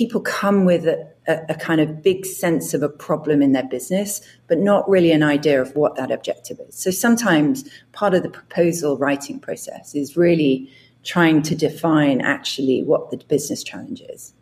people 0.00 0.22
come 0.22 0.64
with 0.64 0.86
a, 0.86 1.06
a, 1.28 1.54
kind 1.54 1.78
of 1.78 2.02
big 2.02 2.24
sense 2.24 2.72
of 2.72 2.82
a 2.82 2.88
problem 2.88 3.42
in 3.42 3.52
their 3.52 3.68
business, 3.68 4.22
but 4.46 4.56
not 4.56 4.88
really 4.88 5.12
an 5.12 5.22
idea 5.22 5.60
of 5.60 5.76
what 5.76 5.94
that 5.96 6.10
objective 6.10 6.58
is. 6.66 6.74
So 6.74 6.90
sometimes 6.90 7.68
part 7.92 8.14
of 8.14 8.22
the 8.22 8.30
proposal 8.30 8.96
writing 8.96 9.38
process 9.38 9.94
is 9.94 10.16
really 10.16 10.72
trying 11.04 11.42
to 11.42 11.54
define 11.54 12.22
actually 12.22 12.82
what 12.82 13.10
the 13.10 13.18
business 13.18 13.62
challenge 13.62 14.00
is. 14.08 14.32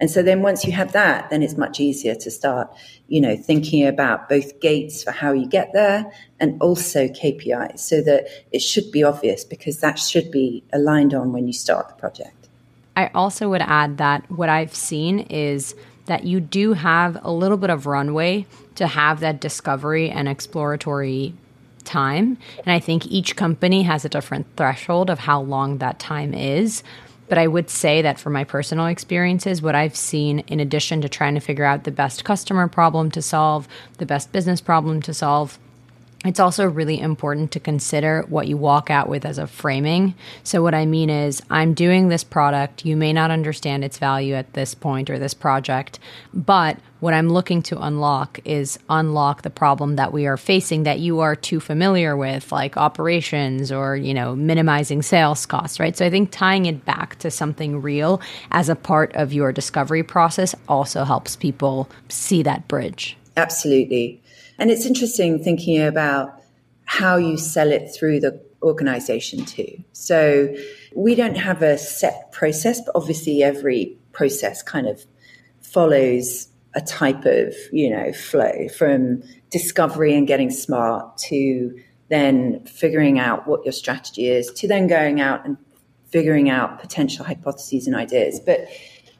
And 0.00 0.10
so 0.10 0.22
then 0.22 0.40
once 0.40 0.64
you 0.64 0.72
have 0.72 0.92
that, 0.92 1.28
then 1.28 1.42
it's 1.42 1.58
much 1.58 1.78
easier 1.78 2.14
to 2.14 2.30
start, 2.30 2.74
you 3.08 3.20
know, 3.20 3.36
thinking 3.36 3.86
about 3.86 4.30
both 4.30 4.60
gates 4.60 5.04
for 5.04 5.10
how 5.10 5.32
you 5.32 5.46
get 5.46 5.74
there 5.74 6.10
and 6.40 6.58
also 6.62 7.06
KPIs 7.06 7.80
so 7.80 8.00
that 8.00 8.28
it 8.50 8.60
should 8.60 8.90
be 8.90 9.04
obvious 9.04 9.44
because 9.44 9.80
that 9.80 9.98
should 9.98 10.30
be 10.30 10.64
aligned 10.72 11.12
on 11.12 11.34
when 11.34 11.46
you 11.46 11.52
start 11.52 11.90
the 11.90 11.94
project. 11.96 12.41
I 12.96 13.08
also 13.14 13.48
would 13.50 13.62
add 13.62 13.98
that 13.98 14.30
what 14.30 14.48
I've 14.48 14.74
seen 14.74 15.20
is 15.20 15.74
that 16.06 16.24
you 16.24 16.40
do 16.40 16.72
have 16.74 17.18
a 17.22 17.32
little 17.32 17.56
bit 17.56 17.70
of 17.70 17.86
runway 17.86 18.46
to 18.74 18.86
have 18.86 19.20
that 19.20 19.40
discovery 19.40 20.10
and 20.10 20.28
exploratory 20.28 21.34
time. 21.84 22.38
And 22.64 22.72
I 22.72 22.80
think 22.80 23.06
each 23.06 23.36
company 23.36 23.82
has 23.82 24.04
a 24.04 24.08
different 24.08 24.46
threshold 24.56 25.10
of 25.10 25.20
how 25.20 25.40
long 25.40 25.78
that 25.78 25.98
time 25.98 26.34
is. 26.34 26.82
But 27.28 27.38
I 27.38 27.46
would 27.46 27.70
say 27.70 28.02
that 28.02 28.20
for 28.20 28.30
my 28.30 28.44
personal 28.44 28.86
experiences, 28.86 29.62
what 29.62 29.74
I've 29.74 29.96
seen, 29.96 30.40
in 30.40 30.60
addition 30.60 31.00
to 31.00 31.08
trying 31.08 31.34
to 31.34 31.40
figure 31.40 31.64
out 31.64 31.84
the 31.84 31.90
best 31.90 32.24
customer 32.24 32.68
problem 32.68 33.10
to 33.12 33.22
solve, 33.22 33.68
the 33.98 34.06
best 34.06 34.32
business 34.32 34.60
problem 34.60 35.00
to 35.02 35.14
solve, 35.14 35.58
it's 36.24 36.38
also 36.38 36.66
really 36.66 37.00
important 37.00 37.50
to 37.52 37.60
consider 37.60 38.24
what 38.28 38.46
you 38.46 38.56
walk 38.56 38.90
out 38.90 39.08
with 39.08 39.24
as 39.24 39.38
a 39.38 39.46
framing. 39.46 40.14
So, 40.44 40.62
what 40.62 40.74
I 40.74 40.86
mean 40.86 41.10
is, 41.10 41.42
I'm 41.50 41.74
doing 41.74 42.08
this 42.08 42.22
product. 42.22 42.84
You 42.84 42.96
may 42.96 43.12
not 43.12 43.30
understand 43.30 43.84
its 43.84 43.98
value 43.98 44.34
at 44.34 44.52
this 44.52 44.74
point 44.74 45.10
or 45.10 45.18
this 45.18 45.34
project, 45.34 45.98
but 46.32 46.78
what 47.00 47.14
I'm 47.14 47.28
looking 47.28 47.62
to 47.62 47.82
unlock 47.82 48.38
is 48.44 48.78
unlock 48.88 49.42
the 49.42 49.50
problem 49.50 49.96
that 49.96 50.12
we 50.12 50.26
are 50.26 50.36
facing 50.36 50.84
that 50.84 51.00
you 51.00 51.18
are 51.20 51.34
too 51.34 51.58
familiar 51.58 52.16
with, 52.16 52.52
like 52.52 52.76
operations 52.76 53.72
or, 53.72 53.96
you 53.96 54.14
know, 54.14 54.36
minimizing 54.36 55.02
sales 55.02 55.44
costs, 55.44 55.80
right? 55.80 55.96
So, 55.96 56.06
I 56.06 56.10
think 56.10 56.30
tying 56.30 56.66
it 56.66 56.84
back 56.84 57.18
to 57.18 57.30
something 57.32 57.82
real 57.82 58.20
as 58.52 58.68
a 58.68 58.76
part 58.76 59.12
of 59.16 59.32
your 59.32 59.50
discovery 59.50 60.04
process 60.04 60.54
also 60.68 61.02
helps 61.02 61.34
people 61.34 61.90
see 62.08 62.44
that 62.44 62.68
bridge. 62.68 63.16
Absolutely. 63.36 64.22
And 64.58 64.70
it's 64.70 64.86
interesting 64.86 65.42
thinking 65.42 65.82
about 65.82 66.40
how 66.84 67.16
you 67.16 67.36
sell 67.36 67.70
it 67.70 67.88
through 67.94 68.20
the 68.20 68.40
organization 68.62 69.44
too. 69.44 69.82
So 69.92 70.54
we 70.94 71.14
don't 71.14 71.36
have 71.36 71.62
a 71.62 71.78
set 71.78 72.30
process, 72.32 72.80
but 72.80 72.92
obviously 72.94 73.42
every 73.42 73.96
process 74.12 74.62
kind 74.62 74.86
of 74.86 75.04
follows 75.62 76.48
a 76.74 76.80
type 76.80 77.24
of, 77.24 77.54
you 77.72 77.90
know, 77.90 78.12
flow 78.12 78.68
from 78.76 79.22
discovery 79.50 80.14
and 80.14 80.26
getting 80.26 80.50
smart 80.50 81.16
to 81.18 81.78
then 82.08 82.62
figuring 82.64 83.18
out 83.18 83.46
what 83.46 83.64
your 83.64 83.72
strategy 83.72 84.28
is 84.28 84.50
to 84.52 84.68
then 84.68 84.86
going 84.86 85.20
out 85.20 85.44
and 85.46 85.56
figuring 86.10 86.50
out 86.50 86.78
potential 86.78 87.24
hypotheses 87.24 87.86
and 87.86 87.96
ideas. 87.96 88.38
But 88.38 88.66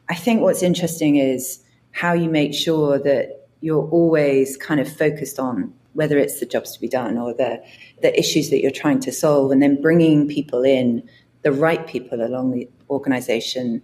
I 0.09 0.15
think 0.15 0.41
what's 0.41 0.61
interesting 0.61 1.15
is 1.15 1.63
how 1.91 2.13
you 2.13 2.29
make 2.29 2.53
sure 2.53 2.99
that 2.99 3.42
you're 3.63 3.87
always 3.91 4.57
kind 4.57 4.81
of 4.81 4.91
focused 4.91 5.39
on 5.39 5.73
whether 5.93 6.17
it's 6.17 6.39
the 6.41 6.45
jobs 6.45 6.73
to 6.73 6.81
be 6.81 6.87
done 6.87 7.17
or 7.17 7.33
the 7.33 7.63
the 8.01 8.17
issues 8.19 8.49
that 8.49 8.61
you're 8.61 8.71
trying 8.83 8.99
to 8.99 9.11
solve 9.11 9.51
and 9.51 9.63
then 9.63 9.81
bringing 9.81 10.27
people 10.27 10.63
in 10.63 11.01
the 11.43 11.51
right 11.51 11.87
people 11.87 12.21
along 12.21 12.51
the 12.51 12.67
organization 12.89 13.81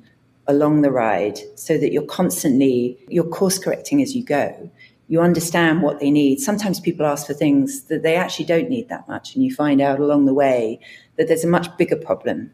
along 0.47 0.81
the 0.81 0.91
ride 0.91 1.39
so 1.55 1.77
that 1.77 1.93
you're 1.93 2.03
constantly 2.03 2.97
you're 3.07 3.23
course 3.23 3.57
correcting 3.57 4.01
as 4.01 4.15
you 4.15 4.23
go. 4.23 4.69
You 5.07 5.21
understand 5.21 5.81
what 5.81 5.99
they 5.99 6.11
need. 6.11 6.39
Sometimes 6.39 6.79
people 6.79 7.05
ask 7.05 7.25
for 7.25 7.33
things 7.33 7.83
that 7.83 8.03
they 8.03 8.15
actually 8.15 8.45
don't 8.45 8.69
need 8.69 8.89
that 8.89 9.07
much 9.07 9.33
and 9.33 9.43
you 9.43 9.55
find 9.55 9.79
out 9.79 9.99
along 9.99 10.25
the 10.25 10.33
way 10.33 10.79
that 11.15 11.27
there's 11.27 11.45
a 11.45 11.47
much 11.47 11.75
bigger 11.77 11.95
problem 11.95 12.51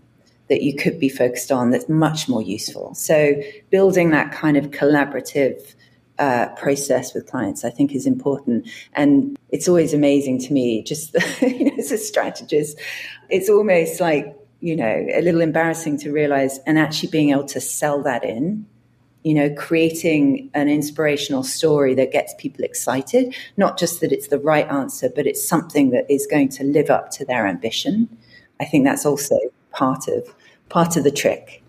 that 0.47 0.61
you 0.61 0.75
could 0.75 0.99
be 0.99 1.09
focused 1.09 1.51
on 1.51 1.71
that's 1.71 1.89
much 1.89 2.29
more 2.29 2.41
useful. 2.41 2.93
So 2.93 3.33
building 3.71 4.11
that 4.11 4.31
kind 4.31 4.57
of 4.57 4.69
collaborative 4.69 5.73
uh, 6.19 6.47
process 6.55 7.13
with 7.13 7.27
clients, 7.27 7.65
I 7.65 7.69
think 7.69 7.93
is 7.93 8.05
important. 8.05 8.67
And 8.93 9.37
it's 9.49 9.67
always 9.67 9.93
amazing 9.93 10.39
to 10.39 10.53
me, 10.53 10.83
just 10.83 11.13
you 11.41 11.65
know, 11.65 11.77
as 11.77 11.91
a 11.91 11.97
strategist, 11.97 12.79
it's 13.29 13.49
almost 13.49 13.99
like, 13.99 14.35
you 14.61 14.75
know, 14.75 15.05
a 15.13 15.21
little 15.21 15.41
embarrassing 15.41 15.97
to 15.99 16.11
realize 16.11 16.59
and 16.65 16.79
actually 16.79 17.09
being 17.09 17.31
able 17.31 17.45
to 17.45 17.61
sell 17.61 18.01
that 18.03 18.23
in, 18.23 18.65
you 19.23 19.33
know, 19.33 19.53
creating 19.55 20.49
an 20.53 20.69
inspirational 20.69 21.43
story 21.43 21.93
that 21.95 22.11
gets 22.11 22.33
people 22.37 22.63
excited, 22.63 23.35
not 23.57 23.77
just 23.77 24.01
that 24.01 24.11
it's 24.11 24.27
the 24.27 24.39
right 24.39 24.67
answer, 24.69 25.09
but 25.13 25.27
it's 25.27 25.45
something 25.45 25.89
that 25.89 26.09
is 26.09 26.27
going 26.27 26.49
to 26.49 26.63
live 26.63 26.89
up 26.89 27.11
to 27.11 27.25
their 27.25 27.47
ambition. 27.47 28.07
I 28.59 28.65
think 28.65 28.85
that's 28.85 29.05
also 29.05 29.37
part 29.71 30.07
of 30.07 30.33
part 30.69 30.95
of 30.95 31.03
the 31.03 31.11
trick. 31.11 31.61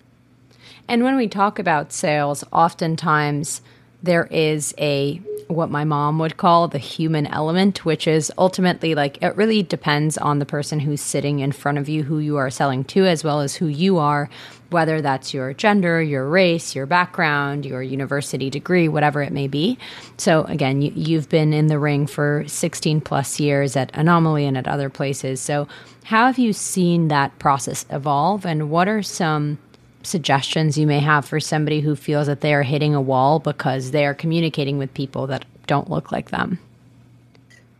And 0.88 1.02
when 1.02 1.16
we 1.16 1.26
talk 1.26 1.58
about 1.58 1.92
sales, 1.92 2.44
oftentimes 2.52 3.60
there 4.06 4.26
is 4.30 4.74
a 4.78 5.20
what 5.48 5.70
my 5.70 5.84
mom 5.84 6.18
would 6.18 6.36
call 6.36 6.66
the 6.66 6.78
human 6.78 7.26
element, 7.26 7.84
which 7.84 8.08
is 8.08 8.32
ultimately 8.36 8.94
like 8.94 9.22
it 9.22 9.36
really 9.36 9.62
depends 9.62 10.18
on 10.18 10.38
the 10.38 10.46
person 10.46 10.80
who's 10.80 11.00
sitting 11.00 11.38
in 11.38 11.52
front 11.52 11.78
of 11.78 11.88
you, 11.88 12.02
who 12.02 12.18
you 12.18 12.36
are 12.36 12.50
selling 12.50 12.84
to, 12.84 13.06
as 13.06 13.22
well 13.22 13.40
as 13.40 13.54
who 13.56 13.66
you 13.66 13.98
are, 13.98 14.28
whether 14.70 15.00
that's 15.00 15.32
your 15.32 15.52
gender, 15.52 16.02
your 16.02 16.28
race, 16.28 16.74
your 16.74 16.86
background, 16.86 17.64
your 17.64 17.82
university 17.82 18.50
degree, 18.50 18.88
whatever 18.88 19.22
it 19.22 19.32
may 19.32 19.46
be. 19.46 19.78
So, 20.16 20.44
again, 20.44 20.82
you, 20.82 21.16
have 21.16 21.28
been 21.28 21.52
in 21.52 21.68
the 21.68 21.78
ring 21.78 22.06
for 22.06 22.44
16 22.46 23.00
plus 23.00 23.38
years 23.38 23.76
at 23.76 23.90
Anomaly 23.94 24.44
and 24.44 24.58
at 24.58 24.66
other 24.66 24.90
places. 24.90 25.40
So, 25.40 25.68
how 26.04 26.26
have 26.26 26.38
you 26.38 26.52
seen 26.52 27.08
that 27.08 27.36
process 27.38 27.84
evolve, 27.90 28.46
and 28.46 28.70
what 28.70 28.88
are 28.88 29.02
some 29.02 29.58
suggestions 30.06 30.78
you 30.78 30.86
may 30.86 31.00
have 31.00 31.24
for 31.24 31.40
somebody 31.40 31.80
who 31.80 31.96
feels 31.96 32.26
that 32.26 32.40
they 32.40 32.54
are 32.54 32.62
hitting 32.62 32.94
a 32.94 33.00
wall 33.00 33.38
because 33.38 33.90
they 33.90 34.06
are 34.06 34.14
communicating 34.14 34.78
with 34.78 34.94
people 34.94 35.26
that 35.26 35.44
don't 35.66 35.90
look 35.90 36.12
like 36.12 36.30
them? 36.30 36.58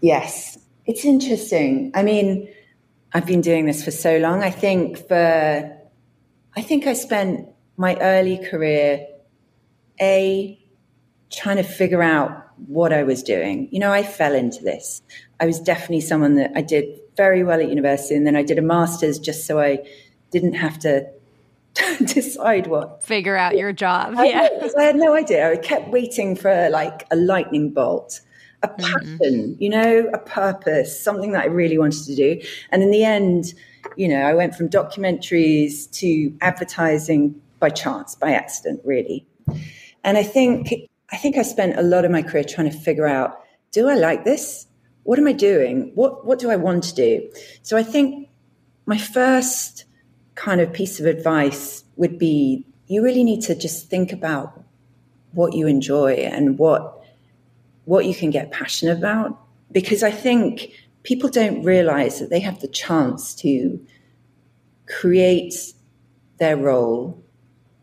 Yes, 0.01 0.59
it's 0.85 1.05
interesting. 1.05 1.91
I 1.95 2.03
mean, 2.03 2.49
I've 3.15 3.27
been 3.27 3.41
doing 3.41 3.67
this 3.67 3.85
for 3.85 3.91
so 3.91 4.19
long. 4.19 4.43
I 4.43 4.51
think 4.51 5.09
for, 5.09 5.79
I 6.57 6.63
think 6.63 6.87
I 6.87 6.93
spent 6.93 7.49
my 7.77 7.97
early 7.97 8.39
career, 8.39 9.07
A, 10.01 10.59
trying 11.31 11.57
to 11.57 11.63
figure 11.63 12.03
out 12.03 12.51
what 12.67 12.93
I 12.93 13.03
was 13.03 13.23
doing. 13.23 13.69
You 13.71 13.81
know, 13.81 13.93
I 13.93 14.03
fell 14.03 14.35
into 14.35 14.63
this. 14.63 15.03
I 15.41 15.47
was 15.47 15.61
definitely 15.61 16.01
someone 16.01 16.37
that 16.37 16.53
I 16.55 16.63
did 16.63 16.85
very 17.17 17.45
well 17.45 17.61
at 17.61 17.69
university, 17.69 18.15
and 18.15 18.27
then 18.27 18.37
I 18.37 18.43
did 18.43 18.59
a 18.59 18.63
master's 18.63 19.19
just 19.19 19.47
so 19.47 19.61
I 19.61 19.87
didn't 20.31 20.55
have 20.55 20.79
to 20.81 21.07
decide 21.99 22.67
what 22.67 23.03
figure 23.03 23.37
out 23.37 23.57
your 23.57 23.73
job. 23.73 24.15
I, 24.17 24.27
yeah, 24.27 24.49
I 24.79 24.83
had 24.83 24.97
no 24.97 25.15
idea. 25.15 25.51
I 25.51 25.57
kept 25.57 25.89
waiting 25.89 26.37
for 26.37 26.69
like 26.71 27.07
a 27.11 27.17
lightning 27.17 27.71
bolt, 27.71 28.21
a 28.63 28.69
mm-hmm. 28.69 28.83
passion, 28.83 29.19
mm-hmm. 29.21 29.63
you 29.63 29.71
know, 29.71 30.11
a 30.13 30.19
purpose, 30.19 31.01
something 31.01 31.33
that 31.33 31.45
I 31.45 31.47
really 31.47 31.79
wanted 31.79 32.05
to 32.05 32.15
do. 32.15 32.41
And 32.71 32.83
in 32.83 32.91
the 32.91 33.05
end, 33.05 33.55
you 33.97 34.09
know, 34.09 34.23
I 34.23 34.35
went 34.35 34.55
from 34.55 34.69
documentaries 34.69 35.91
to 35.93 36.33
advertising 36.41 37.41
by 37.59 37.71
chance, 37.71 38.15
by 38.15 38.33
accident, 38.33 38.81
really. 38.85 39.27
And 40.05 40.19
I 40.19 40.23
think 40.23 40.73
I 41.13 41.17
think 41.17 41.37
I 41.37 41.43
spent 41.43 41.79
a 41.79 41.83
lot 41.83 42.05
of 42.05 42.11
my 42.11 42.23
career 42.23 42.45
trying 42.45 42.71
to 42.71 42.77
figure 42.77 43.07
out: 43.07 43.41
Do 43.73 43.89
I 43.89 43.95
like 43.95 44.25
this? 44.25 44.67
What 45.05 45.19
am 45.19 45.27
I 45.27 45.33
doing? 45.33 45.93
What 45.95 46.27
What 46.27 46.39
do 46.39 46.51
I 46.51 46.57
want 46.57 46.85
to 46.85 46.95
do? 46.95 47.31
So 47.63 47.77
I 47.77 47.83
think 47.83 48.29
my 48.87 48.99
first 48.99 49.86
kind 50.37 50.61
of 50.61 50.73
piece 50.73 51.01
of 51.01 51.07
advice 51.07 51.85
would 51.97 52.19
be 52.19 52.65
you 52.87 53.03
really 53.03 53.25
need 53.25 53.43
to 53.43 53.55
just 53.55 53.91
think 53.91 54.13
about 54.13 54.63
what 55.33 55.53
you 55.55 55.67
enjoy 55.67 56.13
and 56.13 56.59
what 56.59 57.03
what 57.85 58.05
you 58.05 58.15
can 58.15 58.31
get 58.31 58.53
passionate 58.53 58.97
about 58.97 59.39
because 59.73 60.03
I 60.03 60.11
think 60.11 60.71
people 61.03 61.29
don't 61.29 61.63
realize 61.63 62.21
that 62.21 62.31
they 62.31 62.41
have 62.41 62.61
the 62.61 62.69
chance 62.69 63.35
to 63.37 63.85
create 64.87 65.55
their 66.39 66.57
role, 66.57 67.23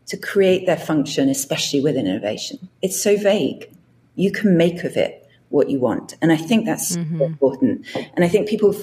to 0.06 0.16
create 0.16 0.66
their 0.66 0.76
function, 0.76 1.28
especially 1.28 1.80
with 1.80 1.96
innovation. 1.96 2.68
It's 2.82 3.00
so 3.00 3.16
vague. 3.16 3.70
You 4.14 4.30
can 4.30 4.56
make 4.56 4.84
of 4.84 4.96
it 4.96 5.28
what 5.48 5.70
you 5.70 5.78
want. 5.78 6.16
And 6.20 6.32
I 6.32 6.36
think 6.36 6.66
that's 6.66 6.96
mm-hmm. 6.96 7.22
important. 7.22 7.86
And 8.14 8.24
I 8.24 8.28
think 8.28 8.48
people 8.48 8.74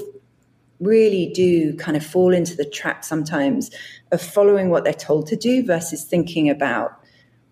really 0.81 1.31
do 1.33 1.75
kind 1.75 1.95
of 1.95 2.05
fall 2.05 2.33
into 2.33 2.55
the 2.55 2.65
trap 2.65 3.05
sometimes 3.05 3.71
of 4.11 4.21
following 4.21 4.69
what 4.69 4.83
they're 4.83 4.93
told 4.93 5.27
to 5.27 5.35
do 5.35 5.65
versus 5.65 6.03
thinking 6.03 6.49
about 6.49 6.99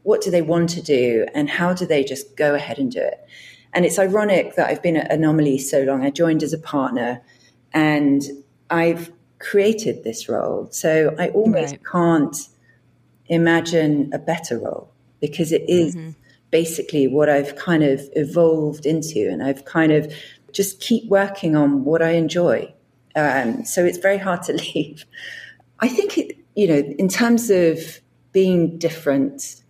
what 0.04 0.22
do 0.22 0.32
they 0.32 0.42
want 0.42 0.70
to 0.72 0.82
do 0.82 1.26
and 1.34 1.50
how 1.50 1.74
do 1.74 1.86
they 1.86 2.04
just 2.04 2.36
go 2.36 2.56
ahead 2.56 2.80
and 2.80 2.92
do 2.92 3.00
it. 3.00 3.26
And 3.74 3.86
it's 3.86 4.00
ironic 4.00 4.56
that 4.56 4.70
I've 4.70 4.82
been 4.82 4.98
at 4.98 5.12
Anomaly 5.12 5.60
so 5.60 5.84
long. 5.84 6.04
I 6.04 6.10
joined 6.10 6.42
as 6.42 6.54
a 6.54 6.58
partner 6.58 7.22
and 7.74 8.24
I've 8.70 9.12
created 9.38 10.04
this 10.04 10.28
role. 10.28 10.68
So 10.72 11.16
I 11.20 11.30
almost 11.30 11.74
right. 11.74 11.86
can't 11.92 12.36
imagine 13.28 14.10
a 14.12 14.20
better 14.20 14.58
role 14.58 14.92
because 15.22 15.52
it 15.52 15.70
is 15.70 15.96
mm-hmm. 15.96 16.12
basically 16.50 17.08
what 17.08 17.30
I've 17.30 17.56
kind 17.56 17.84
of 17.84 18.02
evolved 18.14 18.86
into. 18.86 19.30
And 19.30 19.44
I've 19.44 19.66
kind 19.66 19.92
of 19.92 20.12
just 20.52 20.80
keep 20.82 21.08
working 21.08 21.56
on 21.56 21.84
what 21.86 22.02
I 22.02 22.12
enjoy. 22.12 22.74
Um, 23.26 23.66
so 23.66 23.84
it's 23.84 23.98
very 23.98 24.18
hard 24.18 24.44
to 24.44 24.54
leave. 24.76 25.06
I 25.80 25.88
think, 25.88 26.18
it, 26.18 26.38
you 26.56 26.68
know, 26.68 26.80
in 26.98 27.08
terms 27.08 27.50
of 27.50 28.00
being 28.32 28.78
different 28.78 29.64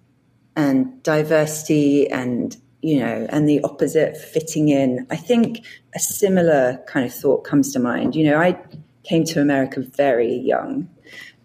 and 0.56 1.02
diversity 1.04 2.10
and, 2.10 2.58
you 2.82 3.00
know, 3.00 3.28
and 3.30 3.48
the 3.48 3.62
opposite 3.62 4.18
fitting 4.18 4.70
in, 4.70 5.06
I 5.10 5.16
think 5.16 5.66
a 5.96 6.00
similar 6.00 6.84
kind 6.88 7.06
of 7.06 7.14
thought 7.14 7.44
comes 7.44 7.72
to 7.74 7.80
mind. 7.80 8.16
You 8.16 8.26
know, 8.26 8.40
I 8.40 8.60
came 9.04 9.24
to 9.26 9.42
America 9.42 9.82
very 9.82 10.34
young. 10.34 10.90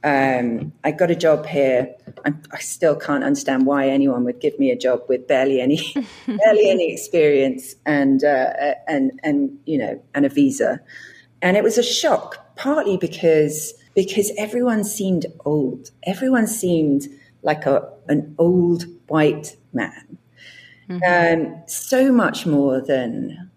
Um, 0.04 0.73
I 0.84 0.90
got 0.90 1.11
a 1.11 1.14
job 1.14 1.46
here. 1.46 1.94
I'm, 2.26 2.42
i 2.52 2.58
still 2.58 2.94
can't 2.94 3.25
understand 3.25 3.64
why 3.64 3.88
anyone 3.88 4.25
would 4.25 4.38
give 4.38 4.58
me 4.58 4.70
a 4.70 4.76
job 4.76 5.00
with 5.08 5.26
barely 5.26 5.62
any, 5.62 5.94
barely 6.26 6.68
any 6.68 6.92
experience 6.92 7.75
and 7.87 8.23
uh, 8.23 8.75
and 8.87 9.18
and 9.23 9.58
you 9.64 9.78
know 9.78 10.02
and 10.14 10.26
a 10.26 10.28
visa, 10.28 10.80
and 11.44 11.58
it 11.58 11.62
was 11.62 11.78
a 11.78 11.82
shock. 11.82 12.56
Partly 12.56 12.96
because 12.96 13.74
because 13.94 14.32
everyone 14.36 14.82
seemed 14.82 15.26
old. 15.44 15.90
Everyone 16.04 16.46
seemed 16.46 17.06
like 17.42 17.66
a 17.66 17.88
an 18.08 18.34
old 18.38 18.84
white 19.06 19.56
man. 19.72 20.18
Mm-hmm. 20.88 21.44
Um, 21.44 21.62
so 21.66 22.10
much 22.10 22.46
more 22.46 22.80
than 22.80 23.50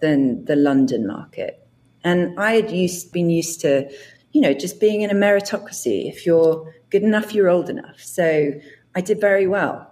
than 0.00 0.44
the 0.46 0.56
London 0.56 1.06
market. 1.06 1.66
And 2.02 2.38
I 2.40 2.52
had 2.52 2.70
used 2.70 3.12
been 3.12 3.30
used 3.30 3.60
to, 3.60 3.88
you 4.32 4.40
know, 4.40 4.54
just 4.54 4.80
being 4.80 5.02
in 5.02 5.10
a 5.10 5.14
meritocracy. 5.14 6.08
If 6.08 6.24
you're 6.24 6.74
good 6.90 7.02
enough, 7.02 7.34
you're 7.34 7.48
old 7.48 7.68
enough. 7.68 8.00
So 8.00 8.52
I 8.94 9.00
did 9.00 9.20
very 9.20 9.46
well. 9.46 9.91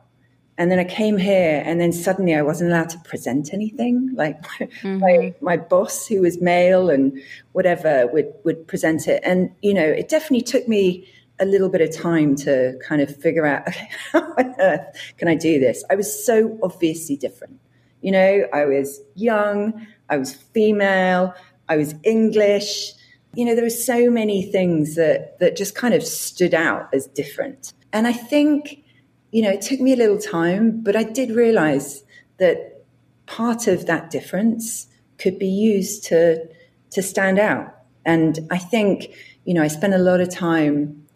And 0.58 0.70
then 0.70 0.78
I 0.78 0.84
came 0.84 1.16
here, 1.16 1.62
and 1.64 1.80
then 1.80 1.90
suddenly 1.90 2.34
I 2.34 2.42
wasn't 2.42 2.70
allowed 2.70 2.90
to 2.90 2.98
present 2.98 3.54
anything. 3.54 4.10
Like 4.14 4.42
mm-hmm. 4.58 4.98
my, 4.98 5.34
my 5.40 5.56
boss, 5.56 6.06
who 6.06 6.20
was 6.20 6.40
male 6.40 6.90
and 6.90 7.18
whatever, 7.52 8.06
would 8.08 8.32
would 8.44 8.66
present 8.66 9.08
it. 9.08 9.22
And 9.24 9.50
you 9.62 9.72
know, 9.72 9.84
it 9.84 10.08
definitely 10.08 10.42
took 10.42 10.68
me 10.68 11.08
a 11.40 11.46
little 11.46 11.70
bit 11.70 11.80
of 11.80 11.90
time 11.90 12.36
to 12.36 12.78
kind 12.86 13.00
of 13.00 13.16
figure 13.16 13.46
out 13.46 13.62
okay, 13.68 13.88
how 14.12 14.20
on 14.34 14.54
earth 14.60 15.14
can 15.16 15.28
I 15.28 15.34
do 15.34 15.58
this. 15.58 15.82
I 15.90 15.94
was 15.96 16.24
so 16.24 16.58
obviously 16.62 17.16
different. 17.16 17.58
You 18.02 18.12
know, 18.12 18.46
I 18.52 18.64
was 18.64 19.00
young, 19.14 19.86
I 20.08 20.16
was 20.16 20.34
female, 20.34 21.34
I 21.68 21.76
was 21.76 21.94
English. 22.02 22.92
You 23.34 23.44
know, 23.44 23.54
there 23.54 23.64
were 23.64 23.70
so 23.70 24.10
many 24.10 24.42
things 24.42 24.96
that 24.96 25.38
that 25.38 25.56
just 25.56 25.74
kind 25.74 25.94
of 25.94 26.02
stood 26.02 26.54
out 26.54 26.92
as 26.92 27.06
different. 27.06 27.72
And 27.92 28.06
I 28.06 28.12
think 28.12 28.84
you 29.30 29.42
know, 29.42 29.50
it 29.50 29.62
took 29.62 29.80
me 29.80 29.92
a 29.92 29.96
little 29.96 30.18
time, 30.18 30.80
but 30.82 30.96
I 30.96 31.04
did 31.04 31.30
realize 31.30 32.04
that 32.38 32.84
part 33.26 33.66
of 33.66 33.86
that 33.86 34.10
difference 34.10 34.88
could 35.18 35.38
be 35.38 35.48
used 35.48 36.04
to 36.04 36.48
to 36.90 37.02
stand 37.02 37.38
out. 37.38 37.72
And 38.04 38.40
I 38.50 38.58
think, 38.58 39.14
you 39.44 39.54
know, 39.54 39.62
I 39.62 39.68
spent 39.68 39.94
a 39.94 39.98
lot 39.98 40.20
of 40.20 40.28
time 40.28 41.06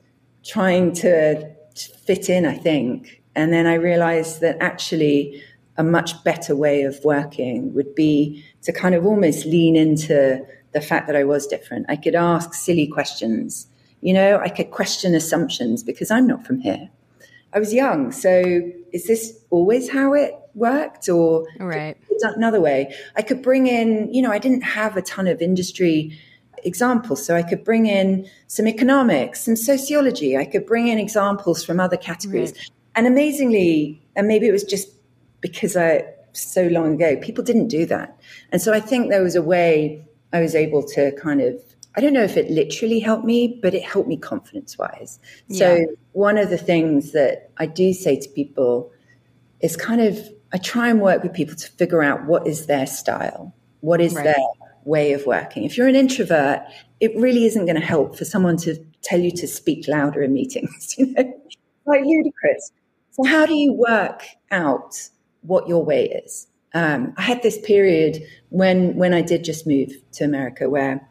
trying 0.44 0.92
to 0.92 1.50
fit 2.06 2.28
in, 2.28 2.46
I 2.46 2.54
think. 2.54 3.22
And 3.34 3.52
then 3.52 3.66
I 3.66 3.74
realized 3.74 4.40
that 4.40 4.56
actually 4.60 5.42
a 5.76 5.82
much 5.82 6.22
better 6.22 6.54
way 6.54 6.82
of 6.82 7.04
working 7.04 7.74
would 7.74 7.94
be 7.96 8.44
to 8.62 8.72
kind 8.72 8.94
of 8.94 9.04
almost 9.04 9.44
lean 9.46 9.74
into 9.74 10.46
the 10.72 10.80
fact 10.80 11.08
that 11.08 11.16
I 11.16 11.24
was 11.24 11.46
different. 11.46 11.86
I 11.88 11.96
could 11.96 12.14
ask 12.14 12.54
silly 12.54 12.86
questions. 12.86 13.66
You 14.00 14.14
know, 14.14 14.38
I 14.38 14.48
could 14.50 14.70
question 14.70 15.14
assumptions 15.14 15.82
because 15.82 16.10
I'm 16.10 16.26
not 16.26 16.46
from 16.46 16.60
here. 16.60 16.90
I 17.54 17.58
was 17.58 17.72
young. 17.72 18.10
So 18.12 18.42
is 18.92 19.06
this 19.06 19.38
always 19.50 19.90
how 19.90 20.12
it 20.14 20.34
worked 20.54 21.08
or 21.08 21.46
right. 21.58 21.96
another 22.22 22.60
way? 22.60 22.94
I 23.16 23.22
could 23.22 23.42
bring 23.42 23.66
in, 23.66 24.12
you 24.12 24.22
know, 24.22 24.30
I 24.30 24.38
didn't 24.38 24.62
have 24.62 24.96
a 24.96 25.02
ton 25.02 25.26
of 25.28 25.40
industry 25.40 26.18
examples. 26.64 27.24
So 27.24 27.36
I 27.36 27.42
could 27.42 27.64
bring 27.64 27.86
in 27.86 28.28
some 28.48 28.66
economics, 28.66 29.42
some 29.44 29.56
sociology. 29.56 30.36
I 30.36 30.44
could 30.44 30.66
bring 30.66 30.88
in 30.88 30.98
examples 30.98 31.64
from 31.64 31.78
other 31.78 31.96
categories. 31.96 32.52
Right. 32.52 32.70
And 32.96 33.06
amazingly, 33.06 34.02
and 34.16 34.26
maybe 34.26 34.46
it 34.48 34.52
was 34.52 34.64
just 34.64 34.88
because 35.40 35.76
I 35.76 36.04
so 36.32 36.66
long 36.66 36.94
ago, 36.94 37.16
people 37.16 37.44
didn't 37.44 37.68
do 37.68 37.86
that. 37.86 38.18
And 38.50 38.60
so 38.60 38.72
I 38.72 38.80
think 38.80 39.10
there 39.10 39.22
was 39.22 39.36
a 39.36 39.42
way 39.42 40.04
I 40.32 40.40
was 40.40 40.54
able 40.54 40.82
to 40.88 41.12
kind 41.12 41.40
of 41.40 41.62
I 41.96 42.00
don't 42.00 42.12
know 42.12 42.24
if 42.24 42.36
it 42.36 42.50
literally 42.50 42.98
helped 42.98 43.24
me, 43.24 43.58
but 43.62 43.74
it 43.74 43.82
helped 43.82 44.08
me 44.08 44.16
confidence 44.16 44.76
wise. 44.76 45.20
Yeah. 45.48 45.58
So, 45.58 45.86
one 46.12 46.38
of 46.38 46.50
the 46.50 46.58
things 46.58 47.12
that 47.12 47.50
I 47.58 47.66
do 47.66 47.92
say 47.92 48.18
to 48.18 48.28
people 48.30 48.90
is 49.60 49.76
kind 49.76 50.00
of, 50.00 50.18
I 50.52 50.58
try 50.58 50.88
and 50.88 51.00
work 51.00 51.22
with 51.22 51.32
people 51.32 51.54
to 51.54 51.70
figure 51.72 52.02
out 52.02 52.26
what 52.26 52.46
is 52.46 52.66
their 52.66 52.86
style, 52.86 53.54
what 53.80 54.00
is 54.00 54.14
right. 54.14 54.24
their 54.24 54.36
way 54.84 55.12
of 55.12 55.24
working. 55.26 55.64
If 55.64 55.76
you're 55.76 55.88
an 55.88 55.94
introvert, 55.94 56.60
it 57.00 57.16
really 57.16 57.44
isn't 57.46 57.64
going 57.64 57.80
to 57.80 57.86
help 57.86 58.16
for 58.16 58.24
someone 58.24 58.56
to 58.58 58.76
tell 59.02 59.20
you 59.20 59.30
to 59.30 59.46
speak 59.46 59.86
louder 59.86 60.22
in 60.22 60.32
meetings, 60.32 60.94
you 60.98 61.12
know, 61.12 61.40
like 61.86 62.04
ludicrous. 62.04 62.72
So, 63.12 63.24
how 63.24 63.46
do 63.46 63.54
you 63.54 63.72
work 63.72 64.24
out 64.50 64.96
what 65.42 65.68
your 65.68 65.84
way 65.84 66.06
is? 66.24 66.48
Um, 66.74 67.14
I 67.16 67.22
had 67.22 67.42
this 67.42 67.58
period 67.60 68.20
when 68.48 68.96
when 68.96 69.14
I 69.14 69.22
did 69.22 69.44
just 69.44 69.64
move 69.64 69.92
to 70.12 70.24
America 70.24 70.68
where 70.68 71.08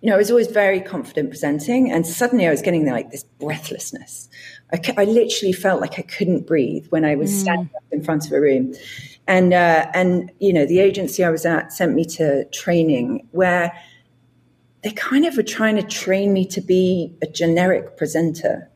you 0.00 0.08
know, 0.10 0.14
I 0.14 0.18
was 0.18 0.30
always 0.30 0.46
very 0.48 0.80
confident 0.80 1.30
presenting, 1.30 1.90
and 1.90 2.06
suddenly 2.06 2.46
I 2.46 2.50
was 2.50 2.62
getting 2.62 2.86
like 2.86 3.10
this 3.10 3.24
breathlessness. 3.38 4.28
I, 4.72 4.80
I 4.96 5.04
literally 5.04 5.52
felt 5.52 5.80
like 5.80 5.98
I 5.98 6.02
couldn't 6.02 6.46
breathe 6.46 6.86
when 6.90 7.04
I 7.04 7.14
was 7.14 7.30
mm. 7.30 7.40
standing 7.40 7.70
up 7.76 7.84
in 7.90 8.02
front 8.02 8.26
of 8.26 8.32
a 8.32 8.40
room, 8.40 8.74
and 9.26 9.52
uh, 9.52 9.86
and 9.94 10.30
you 10.38 10.52
know, 10.52 10.66
the 10.66 10.80
agency 10.80 11.24
I 11.24 11.30
was 11.30 11.46
at 11.46 11.72
sent 11.72 11.94
me 11.94 12.04
to 12.16 12.44
training 12.46 13.26
where 13.32 13.72
they 14.82 14.90
kind 14.92 15.24
of 15.24 15.36
were 15.36 15.42
trying 15.42 15.76
to 15.76 15.82
train 15.82 16.32
me 16.32 16.44
to 16.46 16.60
be 16.60 17.14
a 17.22 17.26
generic 17.26 17.96
presenter, 17.96 18.70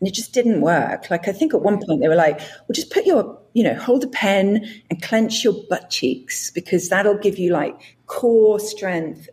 and 0.00 0.08
it 0.08 0.14
just 0.14 0.32
didn't 0.32 0.60
work. 0.60 1.10
Like 1.10 1.28
I 1.28 1.32
think 1.32 1.54
at 1.54 1.62
one 1.62 1.84
point 1.84 2.00
they 2.00 2.08
were 2.08 2.14
like, 2.14 2.38
"Well, 2.38 2.74
just 2.74 2.90
put 2.90 3.06
your 3.06 3.38
you 3.56 3.62
know, 3.62 3.74
hold 3.74 4.04
a 4.04 4.08
pen 4.08 4.70
and 4.90 5.00
clench 5.00 5.42
your 5.42 5.54
butt 5.70 5.88
cheeks 5.88 6.50
because 6.50 6.90
that'll 6.90 7.16
give 7.16 7.38
you 7.38 7.50
like 7.50 7.96
core 8.04 8.60
strength 8.60 9.30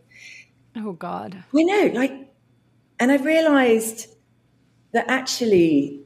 Oh, 0.76 0.92
God. 0.92 1.44
I 1.56 1.62
know. 1.62 1.90
Like, 1.94 2.12
and 2.98 3.12
I 3.12 3.16
realized 3.16 4.08
that 4.92 5.06
actually 5.08 6.00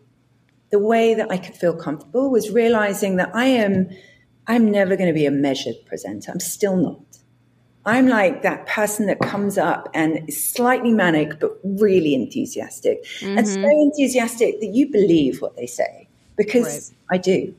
the 0.70 0.78
way 0.78 1.14
that 1.14 1.30
I 1.30 1.38
could 1.38 1.54
feel 1.54 1.74
comfortable 1.74 2.30
was 2.30 2.50
realizing 2.50 3.16
that 3.16 3.34
I 3.34 3.46
am, 3.46 3.88
I'm 4.46 4.70
never 4.70 4.96
going 4.96 5.08
to 5.08 5.14
be 5.14 5.26
a 5.26 5.30
measured 5.30 5.76
presenter. 5.86 6.30
I'm 6.30 6.40
still 6.40 6.76
not. 6.76 7.02
I'm 7.86 8.06
like 8.06 8.42
that 8.42 8.66
person 8.66 9.06
that 9.06 9.18
comes 9.20 9.56
up 9.56 9.88
and 9.94 10.28
is 10.28 10.42
slightly 10.42 10.92
manic, 10.92 11.40
but 11.40 11.58
really 11.64 12.14
enthusiastic. 12.14 13.04
Mm-hmm. 13.20 13.38
And 13.38 13.48
so 13.48 13.60
enthusiastic 13.60 14.60
that 14.60 14.66
you 14.66 14.90
believe 14.90 15.40
what 15.40 15.56
they 15.56 15.66
say 15.66 16.06
because 16.36 16.92
right. 17.10 17.16
I 17.16 17.18
do. 17.18 17.54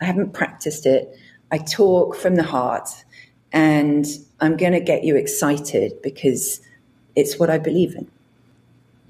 I 0.00 0.06
haven't 0.06 0.32
practiced 0.32 0.86
it. 0.86 1.14
I 1.50 1.58
talk 1.58 2.16
from 2.16 2.36
the 2.36 2.42
heart 2.42 2.88
and 3.52 4.06
I'm 4.40 4.56
going 4.56 4.72
to 4.72 4.80
get 4.80 5.04
you 5.04 5.16
excited 5.16 6.00
because 6.02 6.60
it's 7.16 7.38
what 7.38 7.50
I 7.50 7.58
believe 7.58 7.94
in. 7.94 8.10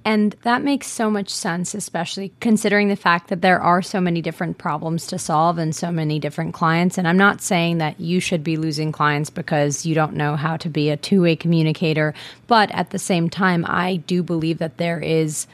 And 0.06 0.36
that 0.42 0.62
makes 0.62 0.86
so 0.86 1.10
much 1.10 1.30
sense, 1.30 1.74
especially 1.74 2.30
considering 2.40 2.88
the 2.88 2.96
fact 2.96 3.28
that 3.28 3.40
there 3.40 3.60
are 3.60 3.80
so 3.80 4.02
many 4.02 4.20
different 4.20 4.58
problems 4.58 5.06
to 5.06 5.18
solve 5.18 5.56
and 5.56 5.74
so 5.74 5.90
many 5.90 6.18
different 6.18 6.52
clients. 6.52 6.98
And 6.98 7.08
I'm 7.08 7.16
not 7.16 7.40
saying 7.40 7.78
that 7.78 7.98
you 7.98 8.20
should 8.20 8.44
be 8.44 8.58
losing 8.58 8.92
clients 8.92 9.30
because 9.30 9.86
you 9.86 9.94
don't 9.94 10.12
know 10.12 10.36
how 10.36 10.58
to 10.58 10.68
be 10.68 10.90
a 10.90 10.98
two 10.98 11.22
way 11.22 11.36
communicator. 11.36 12.12
But 12.46 12.70
at 12.72 12.90
the 12.90 12.98
same 12.98 13.30
time, 13.30 13.64
I 13.66 13.96
do 13.96 14.22
believe 14.22 14.58
that 14.58 14.76
there 14.76 15.00
is 15.00 15.46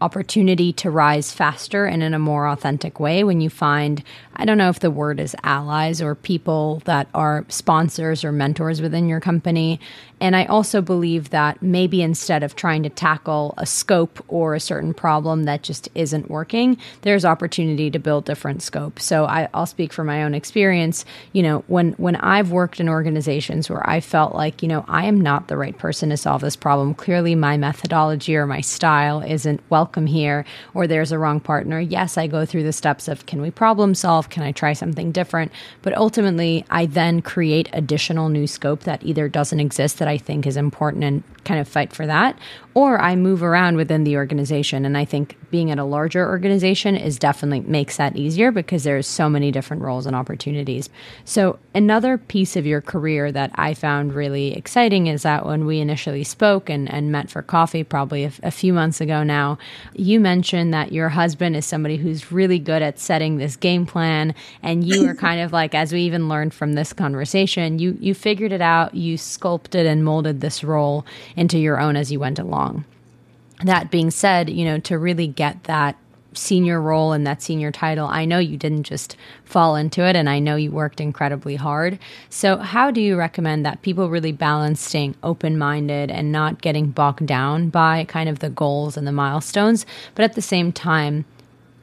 opportunity 0.00 0.72
to 0.72 0.90
rise 0.90 1.32
faster 1.32 1.84
and 1.84 2.02
in 2.02 2.14
a 2.14 2.18
more 2.18 2.46
authentic 2.46 3.00
way 3.00 3.24
when 3.24 3.40
you 3.40 3.50
find 3.50 4.02
I 4.40 4.44
don't 4.44 4.58
know 4.58 4.68
if 4.68 4.78
the 4.78 4.90
word 4.90 5.18
is 5.18 5.34
allies 5.42 6.00
or 6.00 6.14
people 6.14 6.80
that 6.84 7.08
are 7.12 7.44
sponsors 7.48 8.24
or 8.24 8.30
mentors 8.30 8.80
within 8.80 9.08
your 9.08 9.18
company. 9.18 9.80
And 10.20 10.36
I 10.36 10.44
also 10.44 10.80
believe 10.80 11.30
that 11.30 11.60
maybe 11.60 12.02
instead 12.02 12.44
of 12.44 12.54
trying 12.54 12.84
to 12.84 12.88
tackle 12.88 13.54
a 13.56 13.66
scope 13.66 14.24
or 14.28 14.54
a 14.54 14.60
certain 14.60 14.94
problem 14.94 15.44
that 15.44 15.62
just 15.62 15.88
isn't 15.96 16.30
working, 16.30 16.76
there's 17.02 17.24
opportunity 17.24 17.90
to 17.90 17.98
build 17.98 18.24
different 18.24 18.62
scope. 18.62 19.00
So 19.00 19.24
I, 19.24 19.48
will 19.52 19.66
speak 19.66 19.92
from 19.92 20.06
my 20.06 20.22
own 20.22 20.34
experience. 20.34 21.04
You 21.32 21.42
know, 21.42 21.64
when 21.66 21.92
when 21.92 22.16
I've 22.16 22.52
worked 22.52 22.78
in 22.78 22.88
organizations 22.88 23.68
where 23.68 23.88
I 23.88 24.00
felt 24.00 24.34
like, 24.34 24.62
you 24.62 24.68
know, 24.68 24.84
I 24.86 25.06
am 25.06 25.20
not 25.20 25.48
the 25.48 25.56
right 25.56 25.76
person 25.76 26.10
to 26.10 26.16
solve 26.16 26.42
this 26.42 26.56
problem. 26.56 26.94
Clearly 26.94 27.34
my 27.34 27.56
methodology 27.56 28.36
or 28.36 28.46
my 28.46 28.60
style 28.60 29.20
isn't 29.20 29.60
welcome 29.88 30.06
here, 30.06 30.44
or 30.74 30.86
there's 30.86 31.12
a 31.12 31.18
wrong 31.18 31.40
partner. 31.40 31.80
Yes, 31.80 32.18
I 32.18 32.26
go 32.26 32.44
through 32.44 32.64
the 32.64 32.74
steps 32.74 33.08
of 33.08 33.24
can 33.24 33.40
we 33.40 33.50
problem 33.50 33.94
solve? 33.94 34.28
Can 34.28 34.42
I 34.42 34.52
try 34.52 34.74
something 34.74 35.12
different? 35.12 35.50
But 35.80 35.96
ultimately, 35.96 36.66
I 36.68 36.84
then 36.84 37.22
create 37.22 37.70
additional 37.72 38.28
new 38.28 38.46
scope 38.46 38.80
that 38.80 39.02
either 39.02 39.30
doesn't 39.30 39.60
exist 39.60 39.98
that 39.98 40.08
that 40.08 40.12
I 40.12 40.18
think 40.18 40.46
is 40.46 40.58
important 40.58 41.04
and 41.04 41.22
kind 41.44 41.58
of 41.58 41.68
fight 41.68 41.94
for 41.94 42.06
that, 42.06 42.38
or 42.78 43.00
I 43.00 43.16
move 43.16 43.42
around 43.42 43.74
within 43.74 44.04
the 44.04 44.16
organization. 44.16 44.84
And 44.84 44.96
I 44.96 45.04
think 45.04 45.36
being 45.50 45.72
at 45.72 45.80
a 45.80 45.84
larger 45.84 46.24
organization 46.24 46.94
is 46.94 47.18
definitely 47.18 47.68
makes 47.68 47.96
that 47.96 48.14
easier 48.14 48.52
because 48.52 48.84
there's 48.84 49.04
so 49.04 49.28
many 49.28 49.50
different 49.50 49.82
roles 49.82 50.06
and 50.06 50.14
opportunities. 50.14 50.88
So 51.24 51.58
another 51.74 52.18
piece 52.18 52.54
of 52.54 52.66
your 52.66 52.80
career 52.80 53.32
that 53.32 53.50
I 53.56 53.74
found 53.74 54.14
really 54.14 54.54
exciting 54.54 55.08
is 55.08 55.24
that 55.24 55.44
when 55.44 55.66
we 55.66 55.80
initially 55.80 56.22
spoke 56.22 56.70
and, 56.70 56.88
and 56.88 57.10
met 57.10 57.30
for 57.30 57.42
coffee 57.42 57.82
probably 57.82 58.22
a, 58.22 58.32
a 58.44 58.52
few 58.52 58.72
months 58.72 59.00
ago 59.00 59.24
now, 59.24 59.58
you 59.96 60.20
mentioned 60.20 60.72
that 60.72 60.92
your 60.92 61.08
husband 61.08 61.56
is 61.56 61.66
somebody 61.66 61.96
who's 61.96 62.30
really 62.30 62.60
good 62.60 62.80
at 62.80 63.00
setting 63.00 63.38
this 63.38 63.56
game 63.56 63.86
plan 63.86 64.36
and 64.62 64.84
you 64.84 65.04
were 65.04 65.16
kind 65.16 65.40
of 65.40 65.52
like 65.52 65.74
as 65.74 65.92
we 65.92 66.02
even 66.02 66.28
learned 66.28 66.54
from 66.54 66.74
this 66.74 66.92
conversation, 66.92 67.80
you 67.80 67.98
you 67.98 68.14
figured 68.14 68.52
it 68.52 68.60
out, 68.60 68.94
you 68.94 69.16
sculpted 69.16 69.84
and 69.84 70.04
molded 70.04 70.40
this 70.40 70.62
role 70.62 71.04
into 71.34 71.58
your 71.58 71.80
own 71.80 71.96
as 71.96 72.12
you 72.12 72.20
went 72.20 72.38
along. 72.38 72.67
That 73.64 73.90
being 73.90 74.10
said, 74.10 74.50
you 74.50 74.64
know, 74.64 74.78
to 74.80 74.98
really 74.98 75.26
get 75.26 75.64
that 75.64 75.96
senior 76.34 76.80
role 76.80 77.12
and 77.12 77.26
that 77.26 77.42
senior 77.42 77.72
title, 77.72 78.06
I 78.06 78.24
know 78.24 78.38
you 78.38 78.56
didn't 78.56 78.84
just 78.84 79.16
fall 79.44 79.76
into 79.76 80.04
it 80.04 80.14
and 80.14 80.28
I 80.28 80.38
know 80.38 80.56
you 80.56 80.70
worked 80.70 81.00
incredibly 81.00 81.56
hard. 81.56 81.98
So, 82.30 82.58
how 82.58 82.90
do 82.90 83.00
you 83.00 83.16
recommend 83.16 83.66
that 83.66 83.82
people 83.82 84.10
really 84.10 84.32
balance 84.32 84.80
staying 84.80 85.16
open 85.22 85.58
minded 85.58 86.10
and 86.10 86.30
not 86.30 86.62
getting 86.62 86.90
bogged 86.90 87.26
down 87.26 87.70
by 87.70 88.04
kind 88.04 88.28
of 88.28 88.38
the 88.38 88.50
goals 88.50 88.96
and 88.96 89.06
the 89.06 89.12
milestones, 89.12 89.86
but 90.14 90.24
at 90.24 90.34
the 90.34 90.42
same 90.42 90.72
time, 90.72 91.24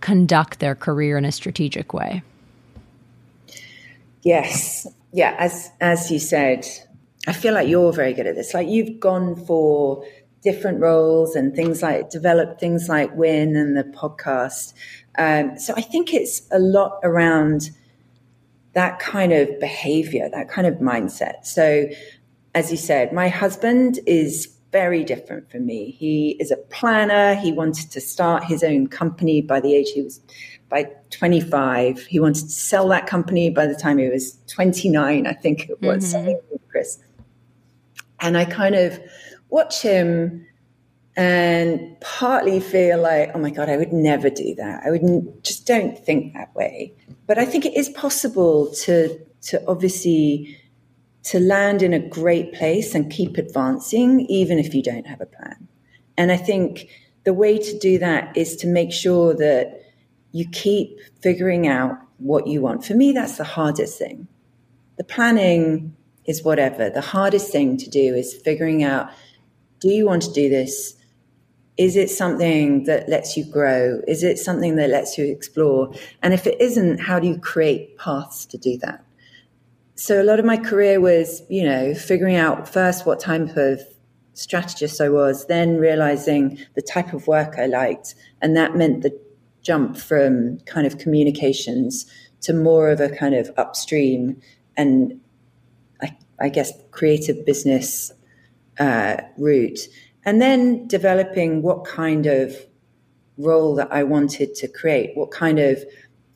conduct 0.01 0.59
their 0.59 0.75
career 0.75 1.17
in 1.17 1.25
a 1.25 1.31
strategic 1.31 1.93
way? 1.93 2.23
Yes. 4.21 4.87
Yeah, 5.11 5.35
as 5.39 5.69
as 5.79 6.11
you 6.11 6.19
said, 6.19 6.65
I 7.27 7.33
feel 7.33 7.53
like 7.53 7.67
you're 7.67 7.93
very 7.93 8.13
good 8.13 8.27
at 8.27 8.35
this. 8.35 8.53
Like 8.53 8.67
you've 8.67 8.99
gone 8.99 9.35
for 9.45 10.05
different 10.45 10.79
roles 10.79 11.35
and 11.35 11.55
things 11.55 11.81
like 11.81 12.09
develop 12.09 12.59
things 12.59 12.87
like 12.87 13.13
Win 13.15 13.55
and 13.55 13.75
the 13.75 13.83
podcast. 13.83 14.73
Um, 15.17 15.57
so 15.57 15.73
I 15.75 15.81
think 15.81 16.13
it's 16.13 16.43
a 16.51 16.59
lot 16.59 16.99
around 17.03 17.71
that 18.73 18.99
kind 18.99 19.33
of 19.33 19.59
behavior, 19.59 20.29
that 20.29 20.47
kind 20.47 20.67
of 20.67 20.75
mindset. 20.75 21.45
So, 21.45 21.87
as 22.53 22.71
you 22.71 22.77
said, 22.77 23.11
my 23.11 23.27
husband 23.27 23.99
is 24.05 24.55
very 24.71 25.03
different 25.03 25.49
from 25.49 25.65
me. 25.65 25.91
He 25.91 26.37
is 26.39 26.51
a 26.51 26.57
planner. 26.57 27.35
He 27.35 27.51
wanted 27.51 27.91
to 27.91 27.99
start 27.99 28.43
his 28.43 28.63
own 28.63 28.87
company 28.87 29.41
by 29.41 29.59
the 29.59 29.73
age 29.73 29.89
he 29.93 30.01
was 30.03 30.21
by 30.69 30.91
25. 31.09 32.05
He 32.05 32.19
wanted 32.19 32.43
to 32.43 32.49
sell 32.51 32.87
that 32.89 33.07
company 33.07 33.49
by 33.49 33.65
the 33.65 33.75
time 33.75 33.97
he 33.97 34.09
was 34.09 34.37
29, 34.47 35.25
I 35.25 35.33
think 35.33 35.69
it 35.69 35.81
was, 35.81 36.13
mm-hmm. 36.13 36.55
Chris. 36.69 36.99
And 38.19 38.37
I 38.37 38.45
kind 38.45 38.75
of 38.75 38.99
watch 39.49 39.81
him 39.81 40.45
and 41.17 41.99
partly 42.01 42.59
feel 42.59 43.01
like, 43.01 43.31
oh 43.33 43.39
my 43.39 43.49
God, 43.49 43.69
I 43.69 43.77
would 43.77 43.93
never 43.93 44.29
do 44.29 44.53
that. 44.55 44.83
I 44.85 44.91
would 44.91 45.43
just 45.43 45.65
don't 45.65 45.97
think 45.97 46.33
that 46.33 46.53
way. 46.55 46.93
But 47.25 47.37
I 47.37 47.45
think 47.45 47.65
it 47.65 47.75
is 47.75 47.89
possible 47.89 48.71
to, 48.83 49.17
to 49.43 49.63
obviously 49.67 50.57
to 51.23 51.39
land 51.39 51.81
in 51.81 51.93
a 51.93 51.99
great 51.99 52.53
place 52.53 52.93
and 52.93 53.11
keep 53.11 53.37
advancing, 53.37 54.21
even 54.21 54.59
if 54.59 54.75
you 54.75 54.83
don't 54.83 55.07
have 55.07 55.21
a 55.21 55.25
plan. 55.25 55.67
And 56.17 56.31
I 56.31 56.37
think 56.37 56.87
the 57.23 57.33
way 57.33 57.57
to 57.57 57.79
do 57.79 57.97
that 57.97 58.35
is 58.37 58.55
to 58.57 58.67
make 58.67 58.91
sure 58.91 59.33
that 59.33 59.81
you 60.31 60.47
keep 60.51 60.99
figuring 61.21 61.67
out 61.67 61.97
what 62.17 62.45
you 62.45 62.61
want. 62.61 62.85
For 62.85 62.93
me, 62.93 63.11
that's 63.11 63.37
the 63.37 63.43
hardest 63.43 63.97
thing. 63.97 64.27
The 64.97 65.03
planning 65.03 65.95
is 66.25 66.43
whatever. 66.43 66.89
The 66.89 67.01
hardest 67.01 67.51
thing 67.51 67.77
to 67.77 67.89
do 67.89 68.13
is 68.13 68.33
figuring 68.33 68.83
out 68.83 69.09
do 69.79 69.89
you 69.89 70.05
want 70.05 70.23
to 70.23 70.31
do 70.31 70.49
this? 70.49 70.95
Is 71.77 71.95
it 71.97 72.09
something 72.09 72.85
that 72.85 73.09
lets 73.09 73.35
you 73.35 73.43
grow? 73.43 74.01
Is 74.07 74.23
it 74.23 74.39
something 74.39 74.77
that 74.77 74.89
lets 74.89 75.17
you 75.17 75.25
explore? 75.25 75.93
And 76.23 76.33
if 76.33 76.47
it 76.47 76.59
isn't, 76.61 76.99
how 76.99 77.19
do 77.19 77.27
you 77.27 77.37
create 77.37 77.97
paths 77.97 78.45
to 78.47 78.57
do 78.57 78.77
that? 78.77 79.03
So 79.95 80.21
a 80.21 80.23
lot 80.23 80.39
of 80.39 80.45
my 80.45 80.57
career 80.57 80.99
was, 80.99 81.41
you 81.49 81.63
know, 81.63 81.93
figuring 81.93 82.35
out 82.35 82.67
first 82.67 83.05
what 83.05 83.19
type 83.19 83.55
of 83.57 83.81
strategist 84.33 84.99
I 85.01 85.09
was, 85.09 85.47
then 85.47 85.77
realizing 85.77 86.59
the 86.75 86.81
type 86.81 87.13
of 87.13 87.27
work 87.27 87.55
I 87.57 87.65
liked. 87.65 88.15
And 88.41 88.55
that 88.55 88.75
meant 88.75 89.03
the 89.03 89.17
jump 89.61 89.97
from 89.97 90.59
kind 90.61 90.85
of 90.85 90.97
communications 90.97 92.05
to 92.41 92.53
more 92.53 92.89
of 92.89 92.99
a 92.99 93.09
kind 93.09 93.35
of 93.35 93.51
upstream 93.57 94.41
and 94.77 95.19
I 96.39 96.49
guess, 96.49 96.73
creative 96.91 97.45
business 97.45 98.11
uh, 98.79 99.17
route. 99.37 99.79
And 100.25 100.41
then 100.41 100.87
developing 100.87 101.61
what 101.61 101.85
kind 101.85 102.25
of 102.25 102.55
role 103.37 103.75
that 103.75 103.91
I 103.91 104.03
wanted 104.03 104.55
to 104.55 104.67
create, 104.67 105.15
what 105.15 105.31
kind 105.31 105.59
of 105.59 105.83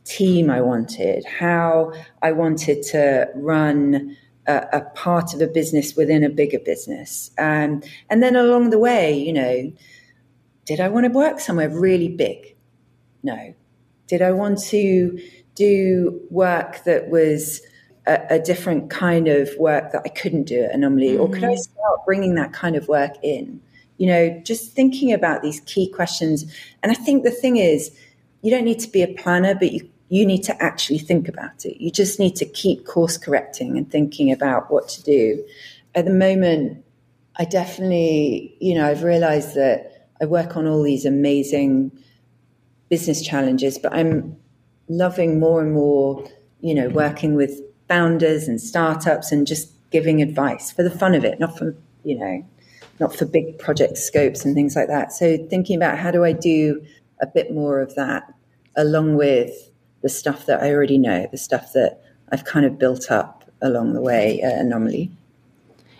team 0.04 0.50
I 0.50 0.62
wanted, 0.62 1.26
how 1.26 1.94
I 2.22 2.32
wanted 2.32 2.84
to 2.84 3.28
run 3.36 4.16
a, 4.48 4.66
a 4.74 4.82
part 4.96 5.34
of 5.34 5.42
a 5.42 5.48
business 5.48 5.96
within 5.96 6.24
a 6.24 6.30
bigger 6.30 6.60
business. 6.60 7.32
Um, 7.38 7.82
and 8.10 8.22
then 8.22 8.36
along 8.36 8.72
the 8.72 8.80
way, 8.80 9.18
you 9.18 9.34
know, 9.34 9.72
did 10.66 10.80
I 10.80 10.90
want 10.90 11.06
to 11.06 11.12
work 11.12 11.40
somewhere 11.40 11.70
really 11.70 12.10
big? 12.10 12.56
No. 13.24 13.54
Did 14.08 14.22
I 14.22 14.32
want 14.32 14.60
to 14.66 15.20
do 15.56 16.20
work 16.30 16.84
that 16.86 17.10
was 17.10 17.62
a, 18.10 18.36
a, 18.36 18.40
different 18.40 18.90
kind 18.90 19.28
of 19.28 19.50
work 19.58 19.92
that 19.92 20.02
I 20.04 20.10
couldn't 20.10 20.44
do 20.44 20.64
at 20.64 20.74
Anomaly? 20.74 21.10
Mm-hmm. 21.10 21.22
Or 21.22 21.30
could 21.30 21.44
I 21.44 21.54
mm-hmm. 21.54 21.58
start 21.58 22.06
bringing 22.06 22.36
that 22.36 22.52
kind 22.54 22.76
of 22.76 22.88
work 22.88 23.16
in? 23.22 23.62
You 23.98 24.08
know, 24.08 24.42
just 24.44 24.74
thinking 24.74 25.14
about 25.14 25.42
these 25.42 25.60
key 25.62 25.92
questions. 25.92 26.46
And 26.82 26.92
I 26.92 26.96
think 26.96 27.24
the 27.24 27.32
thing 27.32 27.58
is, 27.58 27.92
you 28.42 28.50
don't 28.50 28.66
need 28.66 28.80
to 28.80 28.90
be 28.90 29.04
a 29.04 29.14
planner, 29.14 29.54
but 29.54 29.72
you, 29.72 29.88
you 30.08 30.26
need 30.26 30.44
to 30.44 30.64
actually 30.64 31.00
think 31.00 31.28
about 31.28 31.66
it. 31.66 31.80
You 31.82 31.92
just 31.92 32.20
need 32.20 32.36
to 32.38 32.46
keep 32.46 32.86
course 32.86 33.18
correcting 33.18 33.78
and 33.78 33.90
thinking 33.90 34.32
about 34.32 34.72
what 34.72 34.88
to 34.90 35.04
do. 35.04 35.46
At 35.96 36.06
the 36.06 36.14
moment, 36.14 36.84
I 37.38 37.46
definitely, 37.46 38.56
you 38.60 38.76
know, 38.76 38.88
I've 38.88 39.04
realized 39.04 39.56
that 39.56 40.10
I 40.22 40.26
work 40.26 40.58
on 40.58 40.68
all 40.68 40.82
these 40.82 41.06
amazing 41.06 41.92
business 42.90 43.22
challenges, 43.22 43.78
but 43.78 43.94
I'm 43.94 44.36
loving 44.88 45.40
more 45.40 45.62
and 45.62 45.74
more, 45.74 46.28
you 46.62 46.74
know, 46.74 46.90
working 46.90 47.36
with 47.36 47.62
founders 47.90 48.48
and 48.48 48.62
startups 48.62 49.32
and 49.34 49.46
just 49.46 49.72
giving 49.90 50.22
advice 50.22 50.72
for 50.72 50.84
the 50.84 50.92
fun 50.92 51.16
of 51.16 51.26
it, 51.26 51.40
not 51.40 51.58
for, 51.58 51.76
you 52.04 52.18
know, 52.18 52.46
not 53.00 53.14
for 53.14 53.26
big 53.26 53.60
project 53.60 53.98
scopes 53.98 54.46
and 54.46 54.56
things 54.56 54.76
like 54.76 54.88
that. 54.88 55.12
So 55.12 55.38
thinking 55.50 55.76
about 55.76 55.98
how 55.98 56.12
do 56.12 56.24
I 56.24 56.32
do 56.32 56.86
a 57.22 57.28
bit 57.28 57.52
more 57.52 57.82
of 57.82 57.96
that 57.96 58.32
along 58.78 59.16
with 59.16 59.72
the 60.02 60.10
stuff 60.10 60.46
that 60.46 60.62
I 60.62 60.72
already 60.72 60.98
know, 60.98 61.28
the 61.32 61.38
stuff 61.38 61.74
that 61.74 62.02
I've 62.32 62.46
kind 62.46 62.66
of 62.66 62.80
built 62.80 63.12
up 63.12 63.44
along 63.62 63.94
the 63.94 64.02
way 64.02 64.42
at 64.42 64.60
Anomaly. 64.60 65.12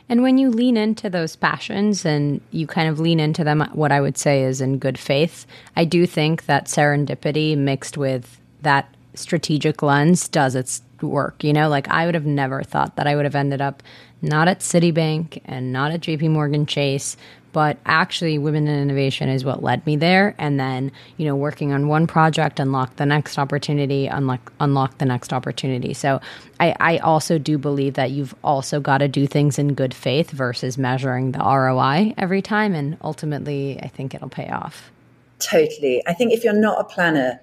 And 0.08 0.24
when 0.24 0.38
you 0.38 0.50
lean 0.50 0.78
into 0.78 1.10
those 1.10 1.36
passions 1.36 2.06
and 2.06 2.42
you 2.52 2.66
kind 2.66 2.90
of 2.90 3.00
lean 3.00 3.20
into 3.20 3.44
them, 3.44 3.62
what 3.74 3.92
I 3.92 4.02
would 4.02 4.18
say 4.18 4.44
is 4.44 4.60
in 4.62 4.80
good 4.80 4.98
faith, 4.98 5.46
I 5.76 5.86
do 5.86 6.08
think 6.08 6.46
that 6.46 6.66
serendipity 6.66 7.58
mixed 7.58 7.98
with 7.98 8.40
that 8.62 8.94
strategic 9.14 9.84
lens 9.84 10.28
does 10.28 10.56
its 10.56 10.82
work. 11.08 11.44
You 11.44 11.54
know, 11.54 11.70
like 11.70 11.88
I 11.88 12.06
would 12.06 12.16
have 12.16 12.26
never 12.26 12.64
thought 12.64 12.96
that 12.96 13.08
I 13.08 13.16
would 13.16 13.26
have 13.26 13.36
ended 13.36 13.62
up 13.62 13.84
not 14.22 14.48
at 14.48 14.60
Citibank 14.60 15.42
and 15.46 15.72
not 15.72 15.92
at 15.92 16.02
JP 16.02 16.32
Morgan 16.32 16.66
Chase, 16.66 17.16
but 17.52 17.78
actually 17.86 18.38
women 18.38 18.68
in 18.68 18.80
innovation 18.80 19.30
is 19.30 19.44
what 19.44 19.64
led 19.64 19.86
me 19.86 19.96
there. 19.96 20.36
And 20.38 20.60
then 20.60 20.92
you 21.18 21.26
know 21.26 21.36
working 21.36 21.74
on 21.74 21.88
one 21.88 22.08
project 22.08 22.60
unlock 22.60 22.96
the 22.98 23.06
next 23.06 23.38
opportunity 23.38 24.08
unlock 24.08 24.52
unlock 24.60 24.98
the 24.98 25.06
next 25.06 25.34
opportunity. 25.34 25.94
So 25.94 26.20
i 26.60 26.76
i 26.80 26.98
also 27.00 27.38
do 27.38 27.58
believe 27.58 27.96
that 27.96 28.12
you've 28.12 28.36
also 28.44 28.80
got 28.80 29.00
to 29.00 29.08
do 29.08 29.28
things 29.28 29.58
in 29.58 29.74
good 29.74 29.94
faith 29.94 30.32
versus 30.32 30.78
measuring 30.78 31.32
the 31.32 31.40
roi 31.40 32.14
every 32.18 32.42
time. 32.42 32.76
And 32.76 32.98
ultimately 33.04 33.80
i 33.82 33.88
think 33.88 34.14
it'll 34.14 34.30
pay 34.30 34.50
off. 34.50 34.92
Totally. 35.40 36.04
I 36.06 36.14
think 36.14 36.34
if 36.34 36.44
you're 36.44 36.54
not 36.54 36.80
a 36.80 36.84
planner 36.84 37.40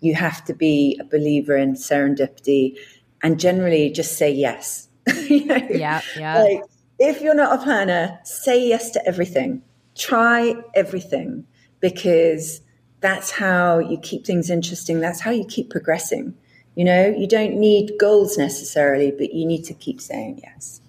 you 0.00 0.14
have 0.14 0.44
to 0.44 0.54
be 0.54 0.96
a 1.00 1.04
believer 1.04 1.56
in 1.56 1.74
serendipity 1.74 2.76
and 3.22 3.38
generally 3.40 3.90
just 3.90 4.16
say 4.16 4.30
yes. 4.30 4.88
you 5.28 5.44
know? 5.44 5.66
Yeah, 5.70 6.00
yeah. 6.16 6.42
Like, 6.42 6.62
if 6.98 7.20
you're 7.20 7.34
not 7.34 7.58
a 7.58 7.62
planner, 7.62 8.18
say 8.24 8.66
yes 8.68 8.90
to 8.92 9.06
everything. 9.06 9.62
Try 9.96 10.54
everything 10.74 11.46
because 11.80 12.60
that's 13.00 13.30
how 13.30 13.78
you 13.78 13.98
keep 13.98 14.26
things 14.26 14.50
interesting. 14.50 15.00
That's 15.00 15.20
how 15.20 15.30
you 15.30 15.44
keep 15.44 15.70
progressing. 15.70 16.34
You 16.74 16.84
know, 16.84 17.08
you 17.08 17.26
don't 17.26 17.56
need 17.56 17.92
goals 17.98 18.38
necessarily, 18.38 19.10
but 19.10 19.34
you 19.34 19.46
need 19.46 19.64
to 19.64 19.74
keep 19.74 20.00
saying 20.00 20.40
yes. 20.42 20.80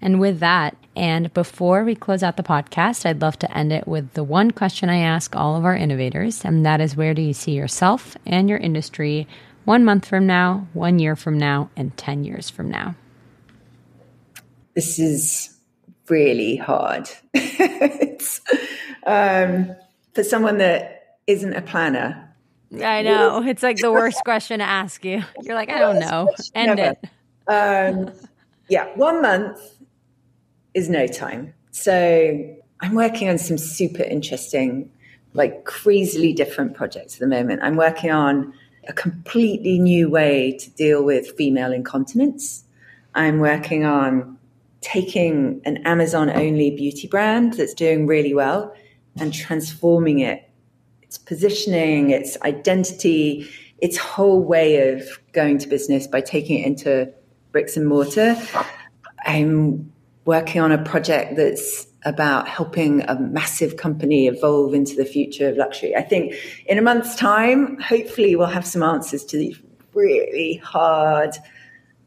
And 0.00 0.20
with 0.20 0.40
that, 0.40 0.76
and 0.94 1.32
before 1.34 1.84
we 1.84 1.94
close 1.94 2.22
out 2.22 2.36
the 2.36 2.42
podcast, 2.42 3.06
I'd 3.06 3.20
love 3.20 3.38
to 3.40 3.56
end 3.56 3.72
it 3.72 3.86
with 3.88 4.12
the 4.12 4.24
one 4.24 4.50
question 4.50 4.88
I 4.88 4.98
ask 4.98 5.34
all 5.34 5.56
of 5.56 5.64
our 5.64 5.76
innovators, 5.76 6.44
and 6.44 6.64
that 6.64 6.80
is 6.80 6.96
where 6.96 7.14
do 7.14 7.22
you 7.22 7.32
see 7.32 7.52
yourself 7.52 8.16
and 8.26 8.48
your 8.48 8.58
industry 8.58 9.26
one 9.66 9.84
month 9.84 10.06
from 10.06 10.26
now, 10.26 10.66
one 10.72 10.98
year 10.98 11.14
from 11.16 11.36
now, 11.36 11.68
and 11.76 11.94
10 11.96 12.24
years 12.24 12.48
from 12.48 12.70
now? 12.70 12.94
This 14.74 14.98
is 14.98 15.54
really 16.08 16.56
hard. 16.56 17.10
it's, 17.34 18.40
um, 19.06 19.74
for 20.14 20.22
someone 20.22 20.58
that 20.58 21.18
isn't 21.26 21.52
a 21.52 21.62
planner. 21.62 22.34
I 22.72 23.02
know. 23.02 23.42
It's 23.44 23.62
like 23.62 23.78
the 23.78 23.92
worst 23.92 24.22
question 24.24 24.60
to 24.60 24.64
ask 24.64 25.04
you. 25.04 25.22
You're 25.42 25.54
like, 25.56 25.68
I 25.68 25.78
don't 25.78 25.98
know. 25.98 26.32
End 26.54 26.76
Never. 26.76 26.96
it. 26.96 27.08
Um, 27.48 28.12
yeah, 28.68 28.86
one 28.94 29.20
month 29.20 29.58
is 30.74 30.88
no 30.88 31.08
time. 31.08 31.54
So 31.72 32.56
I'm 32.80 32.94
working 32.94 33.28
on 33.28 33.38
some 33.38 33.58
super 33.58 34.02
interesting, 34.02 34.90
like 35.32 35.64
crazily 35.64 36.32
different 36.32 36.74
projects 36.74 37.14
at 37.14 37.20
the 37.20 37.26
moment. 37.26 37.62
I'm 37.62 37.76
working 37.76 38.12
on 38.12 38.52
a 38.88 38.92
completely 38.92 39.78
new 39.78 40.08
way 40.08 40.56
to 40.58 40.70
deal 40.70 41.04
with 41.04 41.36
female 41.36 41.72
incontinence. 41.72 42.64
I'm 43.14 43.40
working 43.40 43.84
on 43.84 44.38
taking 44.80 45.60
an 45.64 45.78
Amazon 45.78 46.30
only 46.30 46.70
beauty 46.70 47.08
brand 47.08 47.54
that's 47.54 47.74
doing 47.74 48.06
really 48.06 48.34
well 48.34 48.74
and 49.18 49.32
transforming 49.32 50.20
it, 50.20 50.48
its 51.02 51.18
positioning, 51.18 52.10
its 52.10 52.36
identity, 52.42 53.48
its 53.78 53.96
whole 53.96 54.42
way 54.42 54.92
of 54.92 55.02
going 55.32 55.58
to 55.58 55.66
business 55.66 56.06
by 56.06 56.20
taking 56.20 56.60
it 56.60 56.66
into 56.66 57.12
bricks 57.52 57.76
and 57.76 57.88
mortar. 57.88 58.36
I'm 59.24 59.92
working 60.24 60.60
on 60.60 60.72
a 60.72 60.82
project 60.82 61.36
that's 61.36 61.86
about 62.06 62.48
helping 62.48 63.02
a 63.02 63.18
massive 63.18 63.76
company 63.76 64.28
evolve 64.28 64.72
into 64.72 64.94
the 64.94 65.04
future 65.04 65.48
of 65.48 65.56
luxury. 65.56 65.94
I 65.94 66.02
think 66.02 66.34
in 66.66 66.78
a 66.78 66.82
month's 66.82 67.16
time, 67.16 67.78
hopefully, 67.80 68.36
we'll 68.36 68.46
have 68.46 68.66
some 68.66 68.82
answers 68.82 69.24
to 69.26 69.36
these 69.36 69.60
really 69.92 70.56
hard 70.64 71.36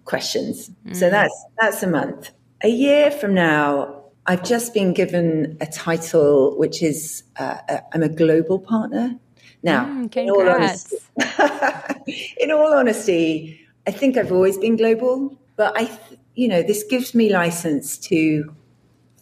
questions. 0.05 0.71
Mm. 0.87 0.95
So 0.95 1.09
that's 1.09 1.45
that's 1.59 1.83
a 1.83 1.87
month. 1.87 2.31
A 2.63 2.69
year 2.69 3.11
from 3.11 3.33
now, 3.33 4.03
I've 4.25 4.43
just 4.43 4.73
been 4.73 4.93
given 4.93 5.57
a 5.61 5.67
title 5.67 6.57
which 6.57 6.81
is 6.81 7.23
uh, 7.37 7.57
a, 7.67 7.81
I'm 7.93 8.03
a 8.03 8.09
global 8.09 8.57
partner. 8.57 9.15
Now, 9.61 9.85
mm, 9.85 10.15
in, 10.15 10.29
all 10.29 10.49
honesty, 10.49 10.97
in 12.37 12.51
all 12.51 12.73
honesty, 12.73 13.67
I 13.85 13.91
think 13.91 14.15
I've 14.15 14.31
always 14.31 14.57
been 14.57 14.77
global, 14.77 15.37
but 15.57 15.73
I, 15.75 15.89
you 16.35 16.47
know, 16.47 16.63
this 16.63 16.83
gives 16.83 17.13
me 17.13 17.29
license 17.33 17.97
to 18.07 18.55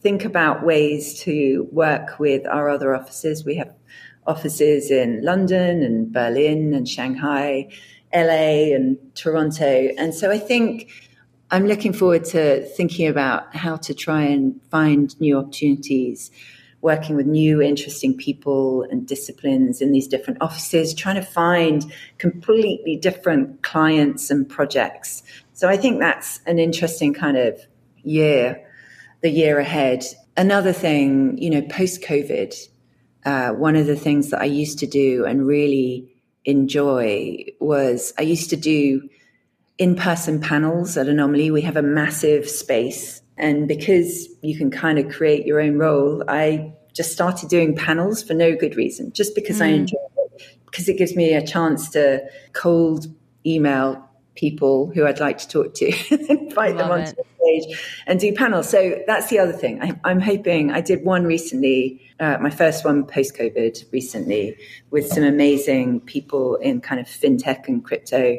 think 0.01 0.25
about 0.25 0.65
ways 0.65 1.19
to 1.21 1.67
work 1.71 2.19
with 2.19 2.45
our 2.47 2.69
other 2.69 2.95
offices. 2.95 3.43
We 3.45 3.55
have 3.55 3.73
offices 4.25 4.91
in 4.91 5.23
London 5.23 5.81
and 5.81 6.11
Berlin 6.11 6.73
and 6.73 6.87
Shanghai, 6.87 7.69
LA 8.13 8.73
and 8.75 8.97
Toronto. 9.15 9.89
And 9.97 10.13
so 10.13 10.29
I 10.31 10.37
think 10.37 10.89
I'm 11.49 11.65
looking 11.65 11.93
forward 11.93 12.25
to 12.25 12.65
thinking 12.65 13.07
about 13.07 13.55
how 13.55 13.77
to 13.77 13.93
try 13.93 14.23
and 14.23 14.59
find 14.69 15.17
new 15.19 15.37
opportunities, 15.37 16.29
working 16.81 17.15
with 17.15 17.25
new 17.25 17.61
interesting 17.61 18.15
people 18.15 18.83
and 18.91 19.07
disciplines 19.07 19.81
in 19.81 19.93
these 19.93 20.07
different 20.07 20.41
offices, 20.41 20.93
trying 20.93 21.15
to 21.15 21.21
find 21.21 21.91
completely 22.17 22.97
different 22.97 23.63
clients 23.63 24.29
and 24.29 24.47
projects. 24.47 25.23
So 25.53 25.69
I 25.69 25.77
think 25.77 25.99
that's 25.99 26.41
an 26.45 26.59
interesting 26.59 27.13
kind 27.13 27.37
of 27.37 27.59
year, 28.03 28.66
the 29.21 29.29
year 29.29 29.59
ahead. 29.59 30.03
Another 30.35 30.73
thing, 30.73 31.37
you 31.37 31.49
know, 31.49 31.61
post 31.63 32.01
COVID, 32.01 32.55
uh, 33.25 33.51
one 33.51 33.75
of 33.75 33.87
the 33.87 33.95
things 33.95 34.29
that 34.29 34.41
I 34.41 34.45
used 34.45 34.79
to 34.79 34.87
do 34.87 35.25
and 35.25 35.45
really 35.45 36.13
enjoy 36.45 37.45
was 37.59 38.13
I 38.17 38.21
used 38.21 38.49
to 38.51 38.55
do 38.55 39.09
in 39.77 39.95
person 39.95 40.39
panels 40.39 40.97
at 40.97 41.07
Anomaly. 41.07 41.51
We 41.51 41.61
have 41.61 41.77
a 41.77 41.81
massive 41.81 42.49
space. 42.49 43.21
And 43.37 43.67
because 43.67 44.27
you 44.41 44.57
can 44.57 44.71
kind 44.71 44.97
of 44.97 45.11
create 45.11 45.45
your 45.45 45.59
own 45.59 45.77
role, 45.77 46.23
I 46.27 46.73
just 46.93 47.11
started 47.11 47.49
doing 47.49 47.75
panels 47.75 48.23
for 48.23 48.33
no 48.33 48.55
good 48.55 48.75
reason, 48.75 49.11
just 49.13 49.35
because 49.35 49.59
mm. 49.59 49.65
I 49.65 49.67
enjoy 49.67 49.97
it, 50.17 50.59
because 50.65 50.89
it 50.89 50.97
gives 50.97 51.15
me 51.15 51.33
a 51.33 51.45
chance 51.45 51.89
to 51.91 52.27
cold 52.53 53.05
email 53.45 54.03
people 54.33 54.91
who 54.93 55.05
I'd 55.05 55.19
like 55.19 55.37
to 55.39 55.47
talk 55.47 55.75
to, 55.75 55.93
and 56.11 56.29
invite 56.29 56.77
them 56.77 56.89
onto 56.89 57.11
it. 57.11 57.27
Stage 57.47 58.03
and 58.05 58.19
do 58.19 58.33
panels. 58.33 58.69
So 58.69 59.01
that's 59.07 59.29
the 59.29 59.39
other 59.39 59.53
thing. 59.53 59.81
I, 59.81 60.11
am 60.11 60.19
hoping 60.19 60.71
I 60.71 60.81
did 60.81 61.03
one 61.03 61.25
recently, 61.25 62.01
uh, 62.19 62.37
my 62.39 62.49
first 62.49 62.85
one 62.85 63.05
post 63.05 63.35
COVID 63.35 63.91
recently, 63.91 64.57
with 64.91 65.07
some 65.07 65.23
amazing 65.23 66.01
people 66.01 66.55
in 66.55 66.81
kind 66.81 66.99
of 66.99 67.07
fintech 67.07 67.67
and 67.67 67.83
crypto. 67.83 68.37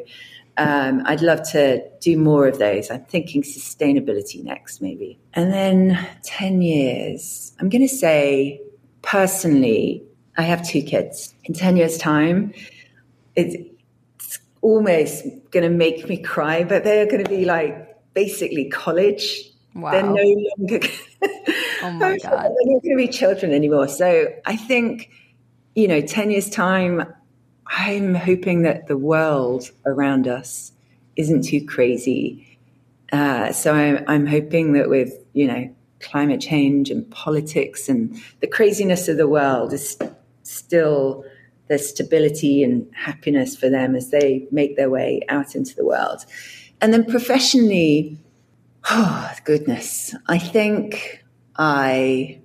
Um, 0.57 1.03
I'd 1.05 1.21
love 1.21 1.49
to 1.51 1.81
do 2.01 2.17
more 2.17 2.47
of 2.47 2.59
those. 2.59 2.91
I'm 2.91 3.05
thinking 3.05 3.43
sustainability 3.43 4.43
next, 4.43 4.81
maybe. 4.81 5.17
And 5.33 5.53
then 5.53 6.05
10 6.23 6.61
years, 6.61 7.53
I'm 7.59 7.69
going 7.69 7.81
to 7.81 7.87
say 7.87 8.59
personally, 9.01 10.03
I 10.37 10.41
have 10.41 10.67
two 10.67 10.81
kids. 10.81 11.33
In 11.45 11.53
10 11.53 11.77
years' 11.77 11.97
time, 11.97 12.53
it's 13.35 13.55
almost 14.61 15.23
going 15.51 15.63
to 15.63 15.69
make 15.69 16.09
me 16.09 16.17
cry, 16.17 16.65
but 16.65 16.83
they're 16.83 17.05
going 17.05 17.23
to 17.23 17.29
be 17.29 17.45
like 17.45 17.88
basically 18.13 18.69
college. 18.69 19.51
Wow. 19.75 19.91
They're 19.91 20.03
no 20.03 20.51
longer. 20.57 20.87
oh 21.83 21.91
my 21.91 22.17
God. 22.17 22.21
They're 22.23 22.73
not 22.73 22.83
going 22.83 22.91
to 22.91 22.95
be 22.97 23.07
children 23.07 23.53
anymore. 23.53 23.87
So 23.87 24.27
I 24.45 24.55
think, 24.55 25.09
you 25.75 25.87
know, 25.87 26.01
10 26.01 26.31
years' 26.31 26.49
time, 26.49 27.13
I'm 27.67 28.15
hoping 28.15 28.63
that 28.63 28.87
the 28.87 28.97
world 28.97 29.69
around 29.85 30.27
us 30.27 30.71
isn't 31.15 31.43
too 31.43 31.65
crazy. 31.65 32.57
Uh, 33.11 33.51
so 33.51 33.73
I'm, 33.73 34.03
I'm 34.07 34.25
hoping 34.25 34.73
that 34.73 34.89
with, 34.89 35.13
you 35.33 35.47
know, 35.47 35.73
climate 36.01 36.41
change 36.41 36.89
and 36.89 37.09
politics 37.11 37.89
and 37.89 38.21
the 38.39 38.47
craziness 38.47 39.07
of 39.07 39.17
the 39.17 39.27
world 39.27 39.73
is 39.73 39.97
still 40.43 41.25
there's 41.67 41.87
stability 41.87 42.63
and 42.63 42.89
happiness 42.95 43.55
for 43.55 43.69
them 43.69 43.95
as 43.95 44.09
they 44.09 44.47
make 44.51 44.75
their 44.75 44.89
way 44.89 45.21
out 45.29 45.55
into 45.55 45.75
the 45.75 45.85
world. 45.85 46.25
And 46.81 46.93
then 46.93 47.05
professionally, 47.05 48.17
oh 48.89 49.31
goodness, 49.43 50.15
I 50.27 50.37
think 50.37 51.23
I 51.57 52.39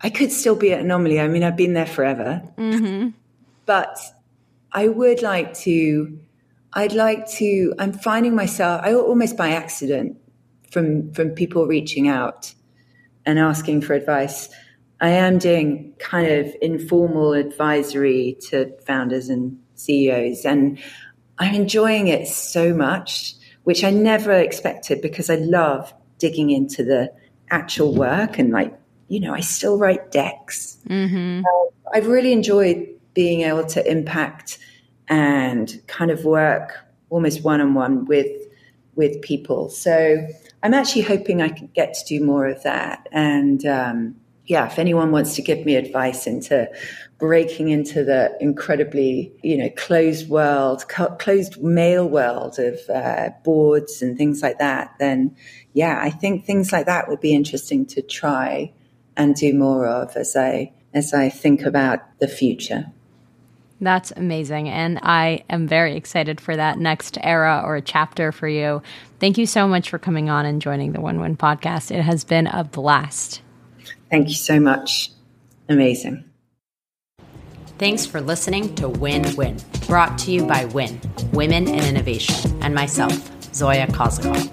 I 0.00 0.10
could 0.10 0.30
still 0.30 0.56
be 0.56 0.72
at 0.72 0.80
Anomaly. 0.80 1.20
I 1.20 1.28
mean, 1.28 1.42
I've 1.42 1.56
been 1.56 1.72
there 1.72 1.86
forever, 1.86 2.42
mm-hmm. 2.58 3.08
but 3.64 3.98
I 4.72 4.88
would 4.88 5.22
like 5.22 5.54
to, 5.60 6.18
I'd 6.74 6.92
like 6.92 7.26
to, 7.32 7.74
I'm 7.78 7.92
finding 7.94 8.34
myself, 8.34 8.82
I 8.84 8.94
almost 8.94 9.36
by 9.38 9.50
accident 9.50 10.18
from, 10.70 11.12
from 11.12 11.30
people 11.30 11.66
reaching 11.66 12.08
out 12.08 12.54
and 13.24 13.38
asking 13.38 13.80
for 13.80 13.94
advice. 13.94 14.50
I 15.00 15.08
am 15.10 15.38
doing 15.38 15.94
kind 15.98 16.26
of 16.28 16.54
informal 16.60 17.32
advisory 17.32 18.36
to 18.48 18.72
founders 18.86 19.28
and 19.30 19.58
CEOs, 19.76 20.44
and 20.44 20.78
I'm 21.38 21.54
enjoying 21.54 22.08
it 22.08 22.28
so 22.28 22.74
much, 22.74 23.34
which 23.66 23.82
I 23.82 23.90
never 23.90 24.30
expected 24.30 25.02
because 25.02 25.28
I 25.28 25.34
love 25.34 25.92
digging 26.18 26.50
into 26.50 26.84
the 26.84 27.12
actual 27.50 27.92
work 27.92 28.38
and 28.38 28.52
like, 28.52 28.72
you 29.08 29.18
know, 29.18 29.34
I 29.34 29.40
still 29.40 29.76
write 29.76 30.12
decks. 30.12 30.78
Mm-hmm. 30.88 31.40
Uh, 31.44 31.90
I've 31.92 32.06
really 32.06 32.30
enjoyed 32.30 32.86
being 33.12 33.40
able 33.40 33.66
to 33.66 33.84
impact 33.90 34.58
and 35.08 35.82
kind 35.88 36.12
of 36.12 36.24
work 36.24 36.78
almost 37.10 37.42
one 37.42 37.60
on 37.60 37.74
one 37.74 38.04
with 38.04 38.30
with 38.94 39.20
people. 39.20 39.68
So 39.68 40.24
I'm 40.62 40.72
actually 40.72 41.02
hoping 41.02 41.42
I 41.42 41.48
can 41.48 41.68
get 41.74 41.92
to 41.94 42.04
do 42.04 42.24
more 42.24 42.46
of 42.46 42.62
that. 42.62 43.08
And 43.10 43.66
um, 43.66 44.14
yeah, 44.44 44.66
if 44.66 44.78
anyone 44.78 45.10
wants 45.10 45.34
to 45.34 45.42
give 45.42 45.66
me 45.66 45.74
advice 45.74 46.28
into 46.28 46.70
breaking 47.18 47.70
into 47.70 48.04
the 48.04 48.36
incredibly 48.40 49.32
you 49.42 49.56
know 49.56 49.70
closed 49.70 50.28
world, 50.28 50.86
closed 50.88 51.62
male 51.62 52.08
world 52.08 52.58
of 52.58 52.78
uh, 52.88 53.30
boards 53.44 54.02
and 54.02 54.16
things 54.16 54.42
like 54.42 54.58
that, 54.58 54.94
then 54.98 55.36
yeah, 55.72 55.98
I 56.00 56.10
think 56.10 56.44
things 56.44 56.72
like 56.72 56.86
that 56.86 57.08
would 57.08 57.20
be 57.20 57.34
interesting 57.34 57.86
to 57.86 58.02
try 58.02 58.72
and 59.16 59.34
do 59.34 59.54
more 59.54 59.86
of 59.86 60.16
as 60.16 60.36
I 60.36 60.72
as 60.94 61.12
I 61.12 61.28
think 61.28 61.62
about 61.62 62.00
the 62.18 62.28
future. 62.28 62.86
That's 63.80 64.10
amazing. 64.12 64.70
And 64.70 64.98
I 65.02 65.44
am 65.50 65.66
very 65.68 65.96
excited 65.96 66.40
for 66.40 66.56
that 66.56 66.78
next 66.78 67.18
era 67.20 67.62
or 67.62 67.80
chapter 67.82 68.32
for 68.32 68.48
you. 68.48 68.82
Thank 69.20 69.36
you 69.36 69.44
so 69.44 69.68
much 69.68 69.90
for 69.90 69.98
coming 69.98 70.30
on 70.30 70.46
and 70.46 70.62
joining 70.62 70.92
the 70.92 71.00
One 71.00 71.20
Win 71.20 71.36
podcast. 71.36 71.94
It 71.94 72.02
has 72.02 72.24
been 72.24 72.46
a 72.46 72.64
blast. 72.64 73.42
Thank 74.10 74.28
you 74.28 74.34
so 74.34 74.58
much. 74.58 75.10
Amazing. 75.68 76.24
Thanks 77.78 78.06
for 78.06 78.22
listening 78.22 78.74
to 78.76 78.88
Win 78.88 79.36
Win, 79.36 79.58
brought 79.86 80.16
to 80.20 80.32
you 80.32 80.46
by 80.46 80.64
Win, 80.64 80.98
Women 81.34 81.68
in 81.68 81.84
Innovation, 81.84 82.58
and 82.62 82.74
myself, 82.74 83.12
Zoia 83.52 83.86
Kozakov. 83.88 84.50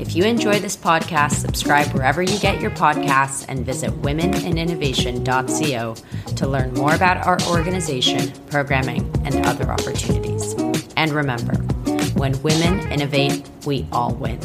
If 0.00 0.16
you 0.16 0.24
enjoy 0.24 0.60
this 0.60 0.74
podcast, 0.74 1.32
subscribe 1.32 1.92
wherever 1.92 2.22
you 2.22 2.38
get 2.38 2.62
your 2.62 2.70
podcasts 2.70 3.44
and 3.48 3.66
visit 3.66 3.90
womeninnovation.co 4.00 5.94
to 6.36 6.48
learn 6.48 6.72
more 6.72 6.94
about 6.94 7.26
our 7.26 7.38
organization, 7.50 8.32
programming, 8.46 9.12
and 9.26 9.44
other 9.44 9.70
opportunities. 9.70 10.54
And 10.96 11.12
remember, 11.12 11.56
when 12.14 12.40
women 12.42 12.90
innovate, 12.90 13.46
we 13.66 13.86
all 13.92 14.14
win. 14.14 14.40